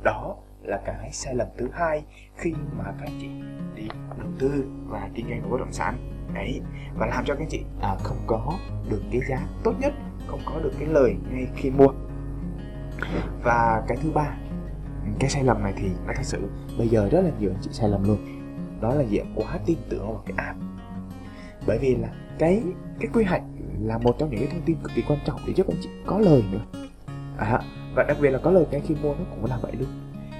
Đó 0.03 0.35
là 0.61 0.81
cái 0.85 1.11
sai 1.11 1.35
lầm 1.35 1.47
thứ 1.57 1.67
hai 1.73 2.05
khi 2.35 2.53
mà 2.77 2.93
các 2.99 3.09
chị 3.19 3.29
đi 3.75 3.87
đầu 4.17 4.27
tư 4.39 4.65
và 4.87 5.09
kinh 5.13 5.29
doanh 5.29 5.51
bất 5.51 5.57
động 5.59 5.71
sản. 5.71 5.97
Đấy 6.33 6.61
và 6.97 7.05
làm 7.05 7.25
cho 7.25 7.35
các 7.35 7.47
chị 7.49 7.63
à, 7.81 7.95
không 8.03 8.17
có 8.27 8.53
được 8.89 9.01
cái 9.11 9.21
giá 9.29 9.47
tốt 9.63 9.73
nhất 9.79 9.93
không 10.27 10.41
có 10.45 10.59
được 10.59 10.71
cái 10.79 10.87
lời 10.87 11.15
ngay 11.31 11.47
khi 11.55 11.69
mua. 11.69 11.91
Và 13.43 13.83
cái 13.87 13.97
thứ 14.01 14.11
ba 14.11 14.37
cái 15.19 15.29
sai 15.29 15.43
lầm 15.43 15.63
này 15.63 15.73
thì 15.77 15.89
nó 16.07 16.13
thật 16.15 16.23
sự 16.23 16.49
bây 16.77 16.87
giờ 16.87 17.09
rất 17.11 17.21
là 17.21 17.31
nhiều 17.39 17.51
anh 17.51 17.61
chị 17.61 17.69
sai 17.73 17.89
lầm 17.89 18.03
luôn. 18.03 18.17
Đó 18.81 18.93
là 18.93 19.03
gì 19.03 19.19
quá 19.35 19.59
tin 19.65 19.77
tưởng 19.89 20.07
vào 20.07 20.23
cái 20.25 20.33
app 20.37 20.59
bởi 21.69 21.77
vì 21.77 21.95
là 21.95 22.07
cái 22.39 22.63
cái 22.99 23.09
quy 23.13 23.23
hoạch 23.23 23.43
là 23.81 23.97
một 23.97 24.15
trong 24.19 24.29
những 24.29 24.39
cái 24.39 24.49
thông 24.51 24.61
tin 24.65 24.77
cực 24.83 24.91
kỳ 24.95 25.01
quan 25.07 25.19
trọng 25.25 25.39
để 25.47 25.53
giúp 25.53 25.67
anh 25.67 25.77
chị 25.81 25.89
có 26.05 26.19
lời 26.19 26.43
nữa. 26.51 26.81
À, 27.37 27.61
và 27.95 28.03
đặc 28.03 28.17
biệt 28.21 28.29
là 28.29 28.39
có 28.43 28.51
lời 28.51 28.65
ngay 28.71 28.81
khi 28.87 28.95
mua 29.03 29.13
nó 29.13 29.25
cũng 29.29 29.45
là 29.45 29.57
vậy 29.61 29.71
luôn. 29.79 29.89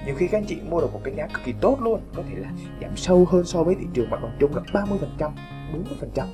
Nhiều 0.06 0.14
khi 0.18 0.28
các 0.28 0.38
anh 0.38 0.44
chị 0.44 0.58
mua 0.70 0.80
được 0.80 0.92
một 0.92 1.00
cái 1.04 1.14
giá 1.14 1.26
cực 1.26 1.44
kỳ 1.44 1.52
tốt 1.60 1.78
luôn 1.80 2.00
có 2.14 2.22
thể 2.28 2.34
là 2.36 2.52
giảm 2.82 2.96
sâu 2.96 3.26
hơn 3.30 3.44
so 3.44 3.62
với 3.62 3.74
thị 3.74 3.86
trường 3.92 4.10
mặt 4.10 4.18
bằng 4.22 4.36
chung 4.40 4.54
là 4.56 4.62
30 4.74 4.98
phần 5.00 5.10
trăm 5.18 5.30
40 5.72 5.96
phần 6.00 6.10
trăm. 6.14 6.26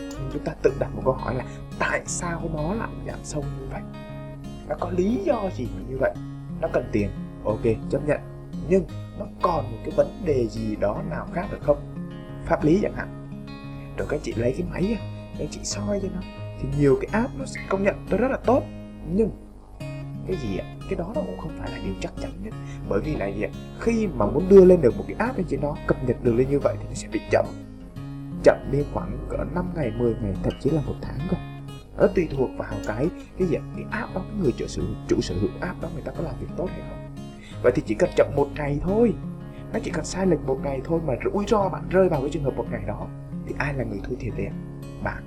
Nhưng 0.00 0.30
chúng 0.32 0.44
ta 0.44 0.52
tự 0.62 0.72
đặt 0.80 0.94
một 0.94 1.02
câu 1.04 1.14
hỏi 1.14 1.34
là 1.34 1.44
tại 1.78 2.00
sao 2.06 2.50
nó 2.54 2.74
lại 2.74 2.90
giảm 3.06 3.18
sâu 3.22 3.42
như 3.42 3.66
vậy? 3.72 3.82
Nó 4.68 4.74
có 4.80 4.90
lý 4.90 5.20
do 5.24 5.50
gì 5.56 5.68
mà 5.76 5.82
như 5.88 5.96
vậy? 6.00 6.14
Nó 6.60 6.68
cần 6.72 6.84
tiền 6.92 7.10
ok 7.44 7.64
chấp 7.90 8.08
nhận. 8.08 8.20
Nhưng 8.68 8.84
nó 9.18 9.24
còn 9.42 9.72
một 9.72 9.78
cái 9.84 9.90
vấn 9.96 10.22
đề 10.24 10.46
gì 10.46 10.76
đó 10.76 11.02
nào 11.10 11.26
khác 11.32 11.46
được 11.52 11.60
không? 11.62 11.78
Pháp 12.44 12.64
lý 12.64 12.78
chẳng 12.82 12.94
hạn 12.94 13.19
rồi 14.00 14.08
các 14.10 14.20
chị 14.22 14.32
lấy 14.36 14.54
cái 14.58 14.66
máy 14.70 14.96
á, 14.98 15.06
các 15.38 15.48
chị 15.50 15.60
soi 15.62 16.00
cho 16.02 16.08
nó. 16.14 16.20
Thì 16.60 16.68
nhiều 16.78 16.98
cái 17.00 17.08
app 17.12 17.38
nó 17.38 17.44
sẽ 17.44 17.60
công 17.68 17.82
nhận 17.82 18.06
nó 18.10 18.16
rất 18.16 18.28
là 18.30 18.36
tốt. 18.36 18.62
Nhưng 19.12 19.30
cái 20.26 20.36
gì 20.36 20.58
ạ? 20.58 20.66
Cái 20.88 20.98
đó 20.98 21.12
nó 21.14 21.20
cũng 21.20 21.38
không 21.38 21.52
phải 21.58 21.70
là 21.70 21.78
điều 21.84 21.94
chắc 22.00 22.12
chắn 22.20 22.30
nhất. 22.42 22.54
Bởi 22.88 23.00
vì 23.00 23.16
là 23.16 23.26
gì 23.26 23.42
ạ? 23.42 23.50
Khi 23.80 24.06
mà 24.06 24.26
muốn 24.26 24.48
đưa 24.48 24.64
lên 24.64 24.80
được 24.80 24.96
một 24.96 25.04
cái 25.08 25.16
app 25.18 25.36
lên 25.36 25.46
trên 25.48 25.60
nó 25.60 25.76
cập 25.86 26.04
nhật 26.04 26.16
được 26.24 26.32
lên 26.32 26.50
như 26.50 26.58
vậy 26.58 26.76
thì 26.80 26.84
nó 26.88 26.94
sẽ 26.94 27.08
bị 27.12 27.20
chậm. 27.30 27.46
Chậm 28.44 28.56
đi 28.72 28.78
khoảng 28.94 29.18
cỡ 29.30 29.36
5 29.54 29.70
ngày 29.76 29.92
10 29.98 30.14
ngày 30.22 30.34
thậm 30.42 30.52
chí 30.60 30.70
là 30.70 30.82
một 30.86 30.94
tháng 31.02 31.18
cơ. 31.30 31.36
Nó 31.98 32.06
tùy 32.14 32.28
thuộc 32.36 32.50
vào 32.58 32.74
cái 32.86 33.08
cái 33.38 33.48
gì 33.48 33.54
ạ? 33.54 33.62
Cái 33.76 33.84
app 33.90 34.14
đó 34.14 34.20
cái 34.30 34.40
người 34.42 34.52
chủ 34.56 34.66
sở 34.66 34.82
chủ 35.08 35.20
sở 35.20 35.34
hữu 35.40 35.50
app 35.60 35.82
đó 35.82 35.88
người 35.94 36.02
ta 36.02 36.12
có 36.12 36.22
làm 36.22 36.34
việc 36.40 36.46
tốt 36.56 36.68
hay 36.70 36.80
không. 36.90 37.16
Vậy 37.62 37.72
thì 37.74 37.82
chỉ 37.86 37.94
cần 37.94 38.10
chậm 38.16 38.26
một 38.36 38.48
ngày 38.56 38.78
thôi. 38.82 39.14
Nó 39.72 39.78
chỉ 39.84 39.90
cần 39.90 40.04
sai 40.04 40.26
lệch 40.26 40.40
một 40.46 40.58
ngày 40.62 40.80
thôi 40.84 41.00
mà 41.06 41.14
rủi 41.24 41.44
ro 41.48 41.68
bạn 41.68 41.82
rơi 41.90 42.08
vào 42.08 42.20
cái 42.20 42.30
trường 42.30 42.42
hợp 42.42 42.56
một 42.56 42.66
ngày 42.70 42.82
đó 42.86 43.06
thì 43.50 43.56
ai 43.58 43.74
là 43.74 43.84
người 43.84 44.00
thua 44.04 44.16
thiệt 44.16 44.32
tiền 44.36 44.52
bạn. 45.04 45.22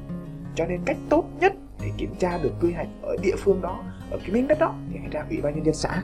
Cho 0.56 0.66
nên 0.66 0.82
cách 0.86 0.98
tốt 1.10 1.26
nhất 1.40 1.54
để 1.82 1.92
kiểm 1.98 2.16
tra 2.20 2.38
được 2.38 2.52
quy 2.62 2.74
hoạch 2.74 2.88
ở 3.02 3.16
địa 3.22 3.36
phương 3.38 3.62
đó, 3.62 3.84
ở 4.12 4.18
cái 4.18 4.32
miếng 4.32 4.48
đất 4.48 4.60
đó, 4.60 4.76
thì 4.90 5.00
hãy 5.00 5.10
ra 5.12 5.26
ủy 5.30 5.42
ban 5.42 5.56
nhân 5.56 5.66
dân 5.66 5.76
xã. 5.76 6.04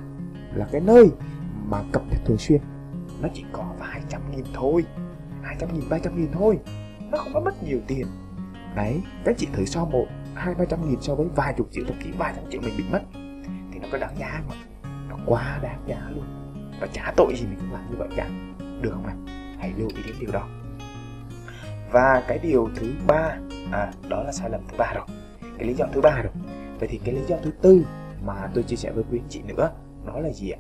Là 0.54 0.68
cái 0.72 0.82
nơi 0.82 1.10
mà 1.66 1.78
cập 1.92 2.02
nhật 2.12 2.22
thường 2.26 2.38
xuyên. 2.38 2.62
Nó 3.22 3.30
chỉ 3.34 3.46
có 3.52 3.74
vài 3.80 4.02
trăm 4.10 4.22
nghìn 4.32 4.46
thôi. 4.54 4.84
Hai 5.42 5.56
trăm 5.60 5.74
nghìn, 5.74 5.90
ba 5.90 6.00
trăm 6.00 6.18
nghìn 6.18 6.32
thôi. 6.32 6.60
Nó 7.12 7.18
không 7.18 7.34
có 7.34 7.40
mất 7.40 7.64
nhiều 7.64 7.80
tiền. 7.88 8.08
Đấy, 8.76 9.02
các 9.26 9.36
chị 9.38 9.48
thử 9.54 9.66
so 9.66 9.86
một, 9.86 10.06
hai, 10.34 10.56
ba 10.56 10.66
trăm 10.66 10.90
nghìn 10.90 11.02
so 11.02 11.16
với 11.16 11.28
vài 11.36 11.54
chục 11.58 11.68
triệu 11.72 11.84
thậm 11.88 11.98
chí 12.04 12.12
vài 12.12 12.34
trăm 12.36 12.46
triệu 12.52 12.62
mình 12.62 12.74
bị 12.78 12.84
mất. 12.92 13.02
Thì 13.72 13.80
nó 13.80 13.88
có 13.92 13.98
đáng 13.98 14.16
giá 14.20 14.42
không 14.48 14.58
nó 15.10 15.18
quá 15.26 15.60
đáng 15.62 15.84
giá 15.88 16.10
luôn. 16.16 16.26
Và 16.82 16.88
chả 16.94 17.14
tội 17.18 17.34
gì 17.36 17.46
mình 17.46 17.60
cũng 17.60 17.74
làm 17.74 17.92
như 17.92 17.96
vậy 17.98 18.10
cả. 18.16 18.30
Được 18.82 18.92
không 18.94 19.08
nào 19.08 19.18
hãy 19.60 19.74
lưu 19.78 19.88
ý 19.88 20.04
đến 20.06 20.16
điều 20.20 20.32
đó 20.32 20.48
và 21.92 22.24
cái 22.28 22.40
điều 22.40 22.70
thứ 22.76 22.94
ba 23.08 23.38
à, 23.72 23.92
đó 24.10 24.24
là 24.24 24.32
sai 24.32 24.50
lầm 24.50 24.62
thứ 24.68 24.78
ba 24.78 24.94
rồi. 24.96 25.06
Cái 25.58 25.68
lý 25.68 25.74
do 25.74 25.86
thứ 25.94 26.02
ba 26.02 26.22
rồi. 26.22 26.34
Vậy 26.80 26.90
thì 26.92 27.00
cái 27.06 27.16
lý 27.16 27.22
do 27.28 27.36
thứ 27.44 27.52
tư 27.62 27.86
mà 28.26 28.50
tôi 28.54 28.64
chia 28.64 28.76
sẻ 28.76 28.92
với 28.92 29.04
quý 29.12 29.20
anh 29.20 29.30
chị 29.30 29.42
nữa 29.42 29.72
đó 30.06 30.20
là 30.20 30.30
gì 30.30 30.50
ạ? 30.50 30.60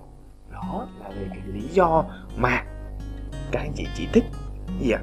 Đó 0.51 0.87
là 1.01 1.09
về 1.09 1.27
cái 1.29 1.41
lý 1.53 1.67
do 1.71 2.05
mà 2.37 2.63
các 3.51 3.59
anh 3.59 3.71
chị 3.75 3.87
chỉ 3.95 4.07
thích 4.13 4.23
gì 4.81 4.91
ạ? 4.91 5.01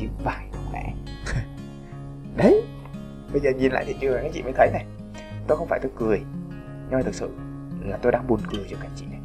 Kiếm 0.00 0.10
vài 0.24 0.48
đồng 0.52 0.72
lẻ 0.72 0.92
đấy. 2.36 2.62
Bây 3.32 3.40
giờ 3.40 3.50
nhìn 3.50 3.72
lại 3.72 3.84
thị 3.86 3.96
trường 4.00 4.14
các 4.14 4.22
anh 4.22 4.32
chị 4.34 4.42
mới 4.42 4.52
thấy 4.52 4.70
này. 4.72 4.84
Tôi 5.46 5.58
không 5.58 5.68
phải 5.68 5.80
tôi 5.82 5.92
cười 5.96 6.20
nhưng 6.90 6.98
mà 6.98 7.02
thực 7.02 7.14
sự 7.14 7.30
là 7.84 7.96
tôi 8.02 8.12
đang 8.12 8.26
buồn 8.26 8.40
cười 8.52 8.66
cho 8.70 8.76
các 8.80 8.86
anh 8.86 8.96
chị 8.96 9.06
này. 9.06 9.20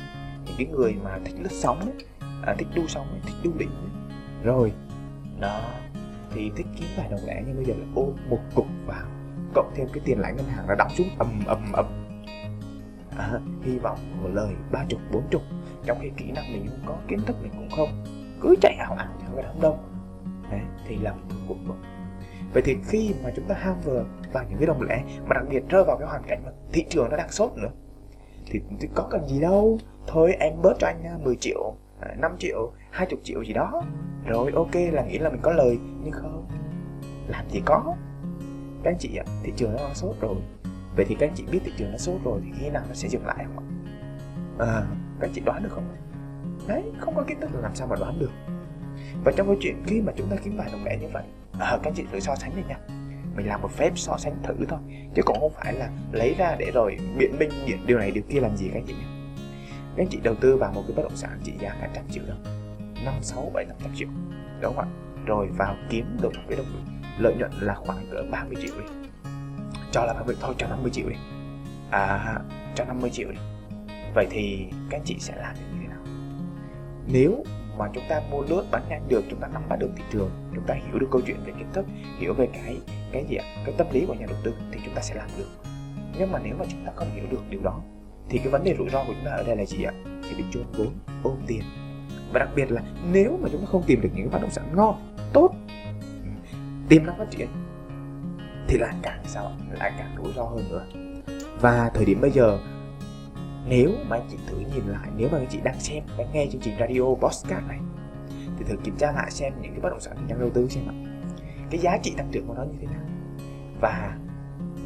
Những 0.45 0.55
cái 0.57 0.67
người 0.67 0.95
mà 1.03 1.19
thích 1.25 1.35
lướt 1.39 1.51
sóng 1.51 1.79
ấy, 1.79 2.05
à, 2.45 2.55
thích 2.57 2.67
đu 2.75 2.87
sóng 2.87 3.09
ấy, 3.09 3.19
thích 3.25 3.35
đu 3.43 3.51
đỉnh 3.57 3.69
ấy. 3.69 3.89
rồi 4.43 4.73
đó 5.39 5.61
thì 6.33 6.51
thích 6.55 6.67
kiếm 6.77 6.87
vài 6.97 7.07
đồng 7.11 7.19
lẻ 7.25 7.43
nhưng 7.47 7.55
bây 7.55 7.65
giờ 7.65 7.73
lại 7.77 7.87
ôm 7.95 8.15
một 8.29 8.39
cục 8.55 8.67
vào 8.85 9.05
cộng 9.53 9.71
thêm 9.75 9.87
cái 9.93 10.03
tiền 10.05 10.19
lãi 10.19 10.33
ngân 10.33 10.45
hàng 10.45 10.69
là 10.69 10.75
đóng 10.75 10.89
xuống 10.89 11.07
ầm 11.17 11.43
ầm 11.45 11.71
ầm. 11.73 11.85
À, 13.17 13.39
hy 13.63 13.77
vọng 13.79 13.97
một 14.23 14.29
lời 14.33 14.53
ba 14.71 14.85
chục 14.89 14.99
bốn 15.11 15.23
chục. 15.29 15.41
Trong 15.85 15.97
khi 16.01 16.09
kỹ 16.17 16.31
năng 16.31 16.53
mình 16.53 16.67
không 16.67 16.83
có 16.85 16.95
kiến 17.07 17.19
thức 17.25 17.35
mình 17.41 17.51
cũng 17.51 17.69
không 17.69 18.03
cứ 18.41 18.55
chạy 18.61 18.75
ảo 18.79 18.95
ảo 18.97 19.13
theo 19.21 19.29
cái 19.35 19.43
đám 19.43 19.61
đông 19.61 19.77
Đấy, 20.51 20.61
thì 20.87 20.97
là 20.97 21.13
một 21.13 21.35
cuộc 21.47 21.57
bực 21.67 21.75
vậy 22.53 22.63
thì 22.65 22.77
khi 22.85 23.13
mà 23.23 23.31
chúng 23.35 23.45
ta 23.47 23.55
ham 23.55 23.75
vừa 23.83 24.05
vào 24.33 24.43
những 24.49 24.57
cái 24.57 24.67
đồng 24.67 24.81
lẻ 24.81 25.03
mà 25.25 25.33
đặc 25.33 25.43
biệt 25.49 25.63
rơi 25.69 25.83
vào 25.83 25.97
cái 25.97 26.07
hoàn 26.07 26.23
cảnh 26.27 26.41
mà 26.45 26.51
thị 26.73 26.85
trường 26.89 27.09
nó 27.09 27.17
đang 27.17 27.31
sốt 27.31 27.51
nữa 27.55 27.69
thì, 28.45 28.61
thì 28.79 28.87
có 28.95 29.07
cần 29.11 29.27
gì 29.27 29.41
đâu. 29.41 29.77
Thôi 30.07 30.35
em 30.39 30.61
bớt 30.61 30.73
cho 30.79 30.87
anh 30.87 31.03
à, 31.03 31.17
10 31.23 31.35
triệu. 31.35 31.75
5 32.17 32.35
triệu 32.39 32.71
20 32.91 33.19
triệu 33.23 33.41
gì 33.43 33.53
đó. 33.53 33.81
Rồi 34.25 34.51
ok 34.55 34.75
là 34.75 35.03
nghĩ 35.03 35.17
là 35.17 35.29
mình 35.29 35.41
có 35.41 35.51
lời 35.51 35.79
nhưng 36.03 36.11
không. 36.11 36.47
Làm 37.27 37.49
gì 37.49 37.61
có. 37.65 37.95
Các 38.83 38.91
anh 38.91 38.97
chị 38.99 39.15
ạ 39.15 39.25
thị 39.43 39.53
trường 39.55 39.71
nó 39.71 39.77
đang 39.77 39.95
sốt 39.95 40.15
rồi. 40.21 40.35
Vậy 40.95 41.05
thì 41.09 41.15
các 41.19 41.27
anh 41.27 41.35
chị 41.35 41.43
biết 41.51 41.59
thị 41.65 41.71
trường 41.77 41.91
nó 41.91 41.97
sốt 41.97 42.21
rồi 42.23 42.41
thì 42.43 42.51
khi 42.59 42.69
nào 42.69 42.83
nó 42.87 42.93
sẽ 42.93 43.09
dừng 43.09 43.25
lại 43.25 43.45
không 43.45 43.57
ạ? 43.57 43.65
À, 44.59 44.81
các 45.19 45.27
anh 45.27 45.31
chị 45.33 45.41
đoán 45.45 45.63
được 45.63 45.69
không 45.71 45.83
đấy 46.67 46.83
không 46.99 47.15
có 47.15 47.23
kiến 47.27 47.39
thức 47.41 47.49
làm 47.61 47.75
sao 47.75 47.87
mà 47.87 47.95
đoán 47.99 48.19
được. 48.19 48.31
Và 49.23 49.31
trong 49.35 49.47
câu 49.47 49.55
chuyện 49.59 49.83
khi 49.85 50.01
mà 50.01 50.13
chúng 50.15 50.29
ta 50.29 50.35
kiếm 50.43 50.57
vài 50.57 50.69
đồng 50.71 50.83
lẻ 50.85 50.97
như 51.01 51.07
vậy 51.13 51.23
à, 51.59 51.69
các 51.83 51.89
anh 51.89 51.93
chị 51.93 52.03
thử 52.11 52.19
so 52.19 52.35
sánh 52.35 52.55
đi 52.55 52.61
nha. 52.67 52.77
Mình 53.35 53.47
làm 53.47 53.61
một 53.61 53.71
phép 53.71 53.91
so 53.95 54.17
sánh 54.17 54.35
thử 54.43 54.53
thôi 54.69 54.79
chứ 55.15 55.21
cũng 55.25 55.39
không 55.39 55.51
phải 55.55 55.73
là 55.73 55.89
lấy 56.11 56.35
ra 56.37 56.55
để 56.59 56.71
rồi 56.73 56.97
biện 57.17 57.39
minh 57.39 57.49
điều 57.85 57.97
này 57.97 58.11
điều 58.11 58.23
kia 58.29 58.39
làm 58.39 58.57
gì 58.57 58.67
các 58.67 58.79
anh 58.79 58.85
chị 58.87 58.93
nhé 58.93 59.12
anh 59.97 60.07
chị 60.09 60.19
đầu 60.23 60.35
tư 60.35 60.57
vào 60.57 60.71
một 60.71 60.83
cái 60.87 60.95
bất 60.95 61.03
động 61.03 61.15
sản 61.15 61.39
trị 61.43 61.53
giá 61.59 61.69
cả 61.81 61.89
trăm 61.93 62.05
triệu 62.11 62.23
đồng 62.27 62.63
năm, 63.05 63.13
sáu, 63.21 63.51
bảy, 63.53 63.65
năm 63.65 63.77
trăm 63.83 63.91
triệu. 63.95 64.07
Đúng 64.61 64.75
không 64.75 64.85
ạ? 64.85 64.87
Rồi 65.25 65.47
vào 65.57 65.75
kiếm 65.89 66.17
được 66.21 66.33
một 66.35 66.41
cái 66.47 66.57
đồng 66.57 66.67
lợi 67.19 67.35
nhuận 67.35 67.51
là 67.59 67.75
khoảng 67.75 68.07
cỡ 68.11 68.23
30 68.31 68.55
triệu 68.65 68.75
đi. 68.79 68.85
Cho 69.91 70.05
là 70.05 70.13
30 70.13 70.35
thôi 70.41 70.55
cho 70.57 70.67
50 70.67 70.91
triệu 70.91 71.09
đi. 71.09 71.15
À 71.89 72.37
cho 72.75 72.85
50 72.85 73.09
triệu 73.09 73.31
đi. 73.31 73.37
Vậy 74.15 74.27
thì 74.29 74.65
các 74.89 75.01
chị 75.05 75.15
sẽ 75.19 75.35
làm 75.35 75.55
như 75.55 75.81
thế 75.81 75.87
nào? 75.87 76.03
Nếu 77.07 77.43
mà 77.77 77.85
chúng 77.93 78.03
ta 78.09 78.21
mua 78.31 78.41
lướt 78.41 78.65
bán 78.71 78.83
nhanh 78.89 79.07
được, 79.09 79.23
chúng 79.29 79.39
ta 79.39 79.47
nắm 79.47 79.61
bắt 79.69 79.75
được 79.79 79.89
thị 79.95 80.03
trường, 80.11 80.29
chúng 80.55 80.63
ta 80.67 80.73
hiểu 80.73 80.99
được 80.99 81.07
câu 81.11 81.21
chuyện 81.25 81.37
về 81.45 81.53
kiến 81.57 81.67
thức, 81.73 81.85
hiểu 82.19 82.33
về 82.33 82.47
cái 82.53 82.77
cái 83.11 83.25
gì 83.29 83.35
ạ? 83.35 83.45
Cái 83.65 83.75
tâm 83.77 83.87
lý 83.91 84.05
của 84.05 84.13
nhà 84.13 84.25
đầu 84.29 84.37
tư 84.43 84.53
thì 84.71 84.79
chúng 84.85 84.95
ta 84.95 85.01
sẽ 85.01 85.15
làm 85.15 85.29
được. 85.37 85.49
Nhưng 86.17 86.31
mà 86.31 86.39
nếu 86.43 86.55
mà 86.59 86.65
chúng 86.69 86.85
ta 86.85 86.91
không 86.95 87.09
hiểu 87.15 87.25
được 87.31 87.41
điều 87.49 87.61
đó 87.63 87.81
thì 88.29 88.37
cái 88.37 88.47
vấn 88.47 88.63
đề 88.63 88.75
rủi 88.77 88.89
ro 88.89 89.03
của 89.07 89.13
chúng 89.13 89.25
ta 89.25 89.31
ở 89.31 89.43
đây 89.43 89.55
là 89.55 89.65
gì 89.65 89.83
ạ? 89.83 89.93
Thì 90.05 90.35
bị 90.37 90.43
chôn 90.51 90.63
vốn 90.77 90.87
ôm 91.23 91.35
tiền. 91.47 91.61
Và 92.33 92.39
đặc 92.39 92.49
biệt 92.55 92.71
là 92.71 92.81
nếu 93.11 93.39
mà 93.41 93.49
chúng 93.51 93.61
ta 93.61 93.67
không 93.71 93.83
tìm 93.87 94.01
được 94.01 94.09
những 94.13 94.29
cái 94.29 94.33
bất 94.33 94.41
động 94.41 94.51
sản 94.51 94.65
ngon, 94.75 95.15
tốt, 95.33 95.51
tiềm 96.89 97.05
năng 97.05 97.17
phát 97.17 97.31
triển, 97.31 97.47
thì 98.67 98.77
lại 98.77 98.93
càng 99.01 99.23
sao? 99.25 99.51
Lại 99.79 99.91
càng 99.97 100.15
rủi 100.23 100.33
ro 100.33 100.43
hơn 100.43 100.69
nữa. 100.69 100.85
Và 101.61 101.91
thời 101.93 102.05
điểm 102.05 102.21
bây 102.21 102.31
giờ, 102.31 102.59
nếu 103.67 103.89
mà 104.07 104.17
anh 104.17 104.27
chị 104.31 104.37
thử 104.47 104.57
nhìn 104.57 104.83
lại, 104.87 105.09
nếu 105.17 105.29
mà 105.31 105.37
anh 105.37 105.47
chị 105.49 105.59
đang 105.63 105.79
xem, 105.79 106.03
đang 106.17 106.27
nghe 106.33 106.47
chương 106.51 106.61
trình 106.61 106.73
radio 106.79 107.01
podcast 107.01 107.67
này, 107.67 107.79
thì 108.57 108.65
thử 108.65 108.75
kiểm 108.83 108.95
tra 108.97 109.11
lại 109.11 109.31
xem 109.31 109.53
những 109.61 109.71
cái 109.71 109.81
bất 109.81 109.89
động 109.89 110.01
sản 110.01 110.15
mình 110.15 110.27
đang 110.27 110.39
đầu 110.39 110.49
tư 110.49 110.67
xem 110.69 110.83
ạ. 110.87 110.95
Cái 111.69 111.79
giá 111.79 111.97
trị 112.03 112.13
tăng 112.17 112.29
trưởng 112.31 112.47
của 112.47 112.53
nó 112.53 112.63
như 112.63 112.77
thế 112.81 112.87
nào? 112.87 113.05
Và 113.81 114.17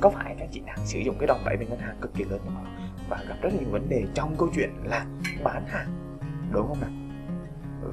có 0.01 0.09
phải 0.09 0.35
các 0.39 0.49
chị 0.51 0.61
đang 0.65 0.85
sử 0.85 0.99
dụng 0.99 1.15
cái 1.19 1.27
đòn 1.27 1.37
bẩy 1.45 1.57
bên 1.57 1.69
ngân 1.69 1.79
hàng 1.79 1.97
cực 2.01 2.13
kỳ 2.13 2.23
lớn 2.23 2.39
không 2.43 2.76
và 3.09 3.23
gặp 3.27 3.35
rất 3.41 3.53
nhiều 3.53 3.69
vấn 3.69 3.89
đề 3.89 4.03
trong 4.13 4.35
câu 4.37 4.49
chuyện 4.55 4.69
là 4.83 5.05
bán 5.43 5.65
hàng, 5.67 5.87
đúng 6.51 6.67
không 6.67 6.81
nào? 6.81 6.89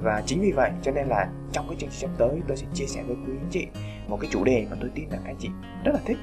Và 0.02 0.22
chính 0.26 0.40
vì 0.40 0.52
vậy 0.52 0.70
cho 0.82 0.92
nên 0.92 1.06
là 1.06 1.28
trong 1.52 1.68
cái 1.68 1.76
chương 1.80 1.90
trình 1.90 2.00
sắp 2.00 2.10
tới 2.18 2.40
tôi 2.48 2.56
sẽ 2.56 2.66
chia 2.74 2.86
sẻ 2.86 3.02
với 3.06 3.16
quý 3.26 3.32
anh 3.38 3.48
chị 3.50 3.66
một 4.08 4.18
cái 4.20 4.30
chủ 4.32 4.44
đề 4.44 4.66
mà 4.70 4.76
tôi 4.80 4.90
tin 4.94 5.08
rằng 5.08 5.20
các 5.24 5.30
anh 5.30 5.36
chị 5.38 5.48
rất 5.84 5.92
là 5.94 6.00
thích 6.04 6.18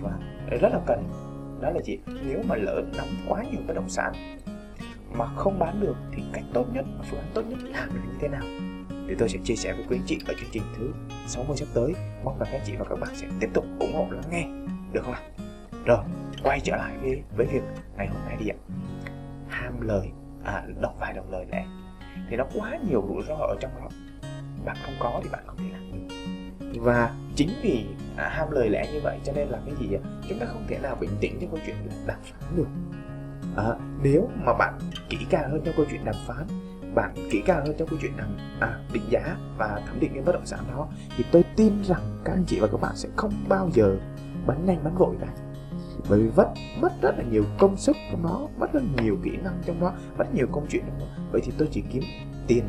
và 0.00 0.10
rất 0.60 0.72
là 0.72 0.80
cần. 0.86 1.04
Đó 1.60 1.70
là 1.70 1.80
gì? 1.82 1.98
Nếu 2.26 2.42
mà 2.48 2.56
lỡ 2.56 2.82
nắm 2.96 3.06
quá 3.28 3.42
nhiều 3.42 3.60
bất 3.66 3.74
động 3.74 3.88
sản 3.88 4.12
mà 5.12 5.26
không 5.36 5.58
bán 5.58 5.80
được 5.80 5.96
thì 6.12 6.22
cách 6.32 6.44
tốt 6.54 6.66
nhất 6.72 6.84
và 6.98 7.04
phương 7.10 7.20
án 7.20 7.28
tốt 7.34 7.42
nhất 7.48 7.58
làm 7.62 7.88
là 7.88 8.02
như 8.02 8.14
thế 8.20 8.28
nào? 8.28 8.42
Thì 9.08 9.14
tôi 9.18 9.28
sẽ 9.28 9.38
chia 9.44 9.54
sẻ 9.54 9.72
với 9.72 9.84
quý 9.88 9.96
anh 9.96 10.06
chị 10.06 10.18
ở 10.26 10.34
chương 10.40 10.50
trình 10.52 10.62
thứ 10.76 10.92
60 11.26 11.56
sắp 11.56 11.66
tới. 11.74 11.94
Mong 12.24 12.38
rằng 12.38 12.48
các 12.52 12.60
chị 12.66 12.72
và 12.78 12.84
các 12.84 13.00
bạn 13.00 13.10
sẽ 13.14 13.26
tiếp 13.40 13.48
tục 13.54 13.64
ủng 13.80 13.94
hộ 13.94 14.06
lắng 14.10 14.30
nghe, 14.30 14.48
được 14.92 15.00
không 15.04 15.14
ạ? 15.14 15.20
Rồi 15.84 15.98
quay 16.46 16.60
trở 16.60 16.76
lại 16.76 16.96
với 17.02 17.22
với 17.36 17.46
việc 17.46 17.62
ngày 17.96 18.06
hôm 18.06 18.20
nay 18.26 18.36
đi 18.40 18.48
ạ. 18.48 18.58
Ham 19.48 19.80
lời 19.80 20.10
à 20.44 20.64
đọc 20.80 20.94
vài 21.00 21.12
đồng 21.12 21.30
lời 21.30 21.46
lẽ 21.50 21.66
thì 22.30 22.36
nó 22.36 22.44
quá 22.54 22.78
nhiều 22.88 23.04
rủi 23.08 23.22
ro 23.28 23.34
ở 23.34 23.56
trong 23.60 23.70
đó. 23.80 23.88
Bạn 24.64 24.76
không 24.82 24.94
có 25.00 25.20
thì 25.22 25.28
bạn 25.32 25.42
không 25.46 25.56
thể 25.58 25.64
làm 25.72 25.82
được. 25.92 26.14
Và 26.80 27.14
chính 27.34 27.48
vì 27.62 27.86
à, 28.16 28.28
ham 28.28 28.50
lời 28.50 28.70
lẽ 28.70 28.92
như 28.92 29.00
vậy 29.02 29.18
cho 29.24 29.32
nên 29.32 29.48
là 29.48 29.58
cái 29.66 29.74
gì 29.80 29.96
chúng 30.28 30.38
ta 30.38 30.46
không 30.46 30.64
thể 30.68 30.78
nào 30.78 30.96
bình 31.00 31.10
tĩnh 31.20 31.38
trong 31.40 31.50
câu 31.50 31.60
chuyện 31.66 31.76
đàm 32.06 32.18
phán 32.22 32.56
được. 32.56 32.68
À, 33.56 33.64
nếu 34.02 34.28
mà 34.44 34.52
bạn 34.52 34.78
kỹ 35.08 35.18
càng 35.30 35.50
hơn 35.50 35.60
trong 35.64 35.74
câu 35.76 35.86
chuyện 35.90 36.04
đàm 36.04 36.14
phán 36.26 36.46
bạn 36.94 37.14
kỹ 37.30 37.42
càng 37.46 37.66
hơn 37.66 37.74
trong 37.78 37.88
câu 37.88 37.98
chuyện 38.02 38.12
đàm 38.16 38.28
à, 38.60 38.78
định 38.92 39.04
giá 39.10 39.36
và 39.58 39.82
thẩm 39.86 40.00
định 40.00 40.10
cái 40.14 40.22
bất 40.22 40.32
động 40.32 40.46
sản 40.46 40.60
đó 40.70 40.88
thì 41.16 41.24
tôi 41.32 41.44
tin 41.56 41.84
rằng 41.84 42.02
các 42.24 42.32
anh 42.32 42.44
chị 42.46 42.60
và 42.60 42.68
các 42.72 42.80
bạn 42.80 42.96
sẽ 42.96 43.08
không 43.16 43.32
bao 43.48 43.70
giờ 43.72 43.96
bắn 44.46 44.66
nhanh 44.66 44.84
bắn 44.84 44.94
vội 44.94 45.16
cả 45.20 45.28
bởi 46.08 46.20
vì 46.20 46.30
mất 46.36 46.48
mất 46.80 46.92
rất 47.02 47.14
là 47.18 47.24
nhiều 47.30 47.44
công 47.58 47.76
sức 47.76 47.96
trong 48.10 48.22
đó 48.22 48.48
mất 48.58 48.72
rất 48.72 48.82
nhiều 49.02 49.16
kỹ 49.24 49.30
năng 49.44 49.60
trong 49.66 49.80
đó 49.80 49.92
mất 50.18 50.34
nhiều 50.34 50.46
công 50.52 50.66
chuyện 50.68 50.82
trong 50.86 50.98
đó 50.98 51.06
vậy 51.32 51.40
thì 51.44 51.52
tôi 51.58 51.68
chỉ 51.70 51.82
kiếm 51.90 52.02
tiền 52.46 52.64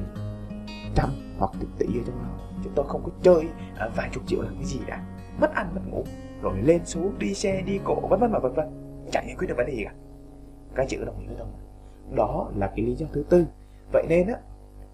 trăm 0.95 1.09
hoặc 1.37 1.51
chục 1.61 1.69
tỷ 1.79 1.85
ở 1.85 2.03
trong 2.05 2.23
đó 2.23 2.29
chứ 2.63 2.69
tôi 2.75 2.85
không 2.87 3.01
có 3.03 3.11
chơi 3.21 3.43
à, 3.77 3.89
vài 3.95 4.09
chục 4.13 4.23
triệu 4.27 4.41
làm 4.41 4.55
cái 4.55 4.65
gì 4.65 4.79
cả 4.87 5.03
mất 5.41 5.53
ăn 5.53 5.75
mất 5.75 5.81
ngủ 5.87 6.03
rồi 6.41 6.61
lên 6.61 6.85
xuống 6.85 7.19
đi 7.19 7.33
xe 7.33 7.61
đi 7.61 7.79
cổ 7.83 8.07
vân 8.09 8.19
vân 8.19 8.31
và 8.31 8.39
vân 8.39 8.53
vân. 8.53 8.67
Chẳng 9.11 9.23
giải 9.27 9.35
quyết 9.39 9.47
được 9.47 9.57
vấn 9.57 9.65
đề 9.65 9.73
gì 9.73 9.83
cả. 9.83 9.93
Các 10.75 10.85
chữ 10.89 11.05
đồng 11.05 11.19
ý 11.19 11.27
với 11.27 11.35
tôi 11.39 11.47
đó 12.15 12.51
là 12.55 12.67
cái 12.67 12.85
lý 12.85 12.95
do 12.95 13.07
thứ 13.13 13.23
tư. 13.29 13.45
Vậy 13.93 14.05
nên 14.09 14.27
á 14.27 14.35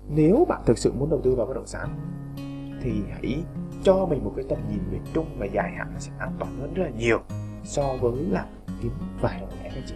nếu 0.10 0.46
bạn 0.50 0.62
thực 0.66 0.78
sự 0.78 0.94
muốn 0.94 1.10
đầu 1.10 1.22
tư 1.24 1.36
vào 1.36 1.46
bất 1.46 1.54
động 1.54 1.68
sản 1.68 1.90
thì 2.82 2.92
hãy 3.12 3.44
cho 3.84 4.06
mình 4.06 4.24
một 4.24 4.34
cái 4.36 4.46
tầm 4.50 4.60
nhìn 4.70 4.80
về 4.92 5.00
trung 5.14 5.26
và 5.38 5.46
dài 5.46 5.72
hạn 5.78 5.88
nó 5.94 6.00
sẽ 6.00 6.12
an 6.20 6.32
toàn 6.40 6.60
hơn 6.60 6.74
rất 6.74 6.84
là 6.84 6.90
nhiều 6.90 7.20
so 7.64 7.94
với 8.02 8.26
là 8.30 8.46
kiếm 8.82 8.92
vài 9.22 9.40
đồng 9.40 9.50
lẻ 9.64 9.72
các 9.76 9.84
chị 9.88 9.96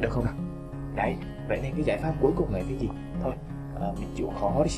được 0.00 0.08
không 0.10 0.24
nào? 0.24 0.34
Đấy 0.94 1.16
vậy 1.48 1.60
nên 1.62 1.72
cái 1.74 1.84
giải 1.84 1.98
pháp 1.98 2.14
cuối 2.20 2.32
cùng 2.36 2.54
là 2.54 2.60
cái 2.68 2.78
gì? 2.78 2.88
Thôi 3.22 3.32
à, 3.80 3.86
mình 4.00 4.08
chịu 4.16 4.32
khó 4.40 4.64
đi 4.64 4.70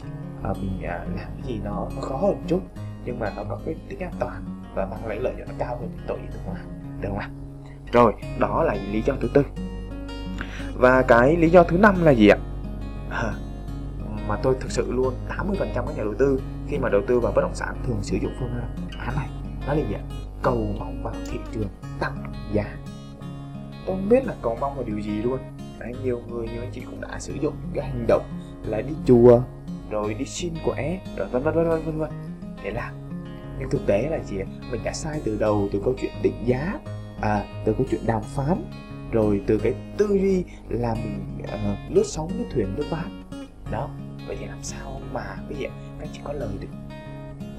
à, 0.42 0.52
mình 0.60 0.82
à, 0.82 1.04
làm 1.16 1.28
cái 1.37 1.42
gì 1.46 1.60
nó, 1.64 1.88
nó 1.96 2.00
khó 2.00 2.16
hơn 2.16 2.30
một 2.30 2.44
chút 2.46 2.60
nhưng 3.04 3.18
mà 3.18 3.32
nó 3.37 3.44
có 3.48 3.58
cái 3.66 3.75
tính 3.88 3.98
an 3.98 4.12
toàn 4.18 4.44
và 4.75 4.87
mang 4.87 5.06
lại 5.06 5.18
lợi 5.20 5.34
nhuận 5.37 5.48
nó 5.48 5.54
cao 5.58 5.76
hơn 5.80 5.88
thì 5.96 6.02
tội 6.06 6.18
được 6.18 6.38
không 6.46 6.54
được 7.00 7.08
không 7.08 7.18
ạ? 7.18 7.30
rồi 7.92 8.12
đó 8.38 8.62
là 8.62 8.75
lý 8.92 9.02
do 9.02 9.14
thứ 9.20 9.28
tư. 9.34 9.44
Và 10.75 11.02
cái 11.02 11.37
lý 11.37 11.50
do 11.50 11.62
thứ 11.62 11.78
năm 11.78 12.04
là 12.04 12.10
gì 12.10 12.28
ạ? 12.28 12.38
À, 13.10 13.32
mà 14.28 14.37
tôi 14.42 14.56
thực 14.60 14.70
sự 14.70 14.92
luôn 14.92 15.14
80% 15.28 15.54
các 15.75 15.96
nhà 15.96 16.04
đầu 16.04 16.14
tư 16.18 16.40
khi 16.68 16.78
mà 16.78 16.88
đầu 16.88 17.02
tư 17.06 17.20
vào 17.20 17.32
bất 17.37 17.42
động 17.42 17.54
sản 17.54 17.76
thường 17.87 17.98
sử 18.02 18.16
dụng 18.22 18.32
phương 18.40 18.50
án 18.98 19.14
này. 19.16 19.28
Đó 19.66 19.75
là 19.75 19.80
gì 19.88 19.94
ạ? 19.94 20.02
Cầu 20.42 20.75
mong 20.78 21.02
vào 21.02 21.14
thị 21.30 21.38
trường 21.52 21.68
tăng 22.00 22.33
giá. 22.52 22.76
Tôi 23.87 23.97
không 23.97 24.09
biết 24.09 24.26
là 24.26 24.35
cầu 24.42 24.57
mong 24.61 24.75
vào 24.75 24.85
điều 24.85 25.00
gì 25.00 25.23
luôn. 25.23 25.38
Đấy, 25.78 25.92
nhiều 26.04 26.23
người 26.28 26.47
như 26.49 26.61
anh 26.61 26.71
chị 26.73 26.80
cũng 26.80 27.00
đã 27.00 27.18
sử 27.18 27.35
dụng 27.35 27.54
những 27.62 27.73
cái 27.75 27.87
hành 27.87 28.04
động 28.09 28.25
là 28.64 28.80
đi 28.80 28.95
chùa 29.07 29.40
rồi 29.90 30.14
đi 30.14 30.25
xin 30.25 30.54
quẻ 30.64 31.00
rồi 31.16 31.28
vân 31.28 31.42
vân 31.42 31.54
vân 31.54 31.68
vân 31.68 31.83
vân 31.83 31.99
vân. 31.99 32.11
Để 32.64 32.71
làm 32.71 32.95
nhưng 33.59 33.71
thực 33.71 33.87
tế 33.87 34.09
là 34.11 34.18
gì 34.25 34.37
mình 34.71 34.80
đã 34.85 34.92
sai 34.92 35.21
từ 35.25 35.37
đầu 35.40 35.68
từ 35.73 35.83
câu 35.85 35.95
chuyện 36.00 36.12
định 36.23 36.42
giá 36.47 36.78
à, 37.21 37.45
từ 37.64 37.73
câu 37.73 37.87
chuyện 37.90 38.00
đàm 38.07 38.23
phán 38.23 38.64
rồi 39.12 39.42
từ 39.47 39.59
cái 39.59 39.75
tư 39.97 40.07
duy 40.07 40.45
là 40.68 40.95
mình 40.95 41.38
uh, 41.42 41.97
lướt 41.97 42.07
sóng 42.07 42.30
lướt 42.38 42.45
thuyền 42.54 42.75
lướt 42.76 42.87
ván. 42.90 43.23
Đó 43.71 43.90
vậy 44.26 44.37
thì 44.40 44.47
làm 44.47 44.62
sao 44.62 45.00
mà 45.12 45.37
cái 45.49 45.59
gì 45.59 45.66
các 46.00 46.09
chị 46.12 46.21
có 46.25 46.33
lời 46.33 46.49
được 46.61 46.68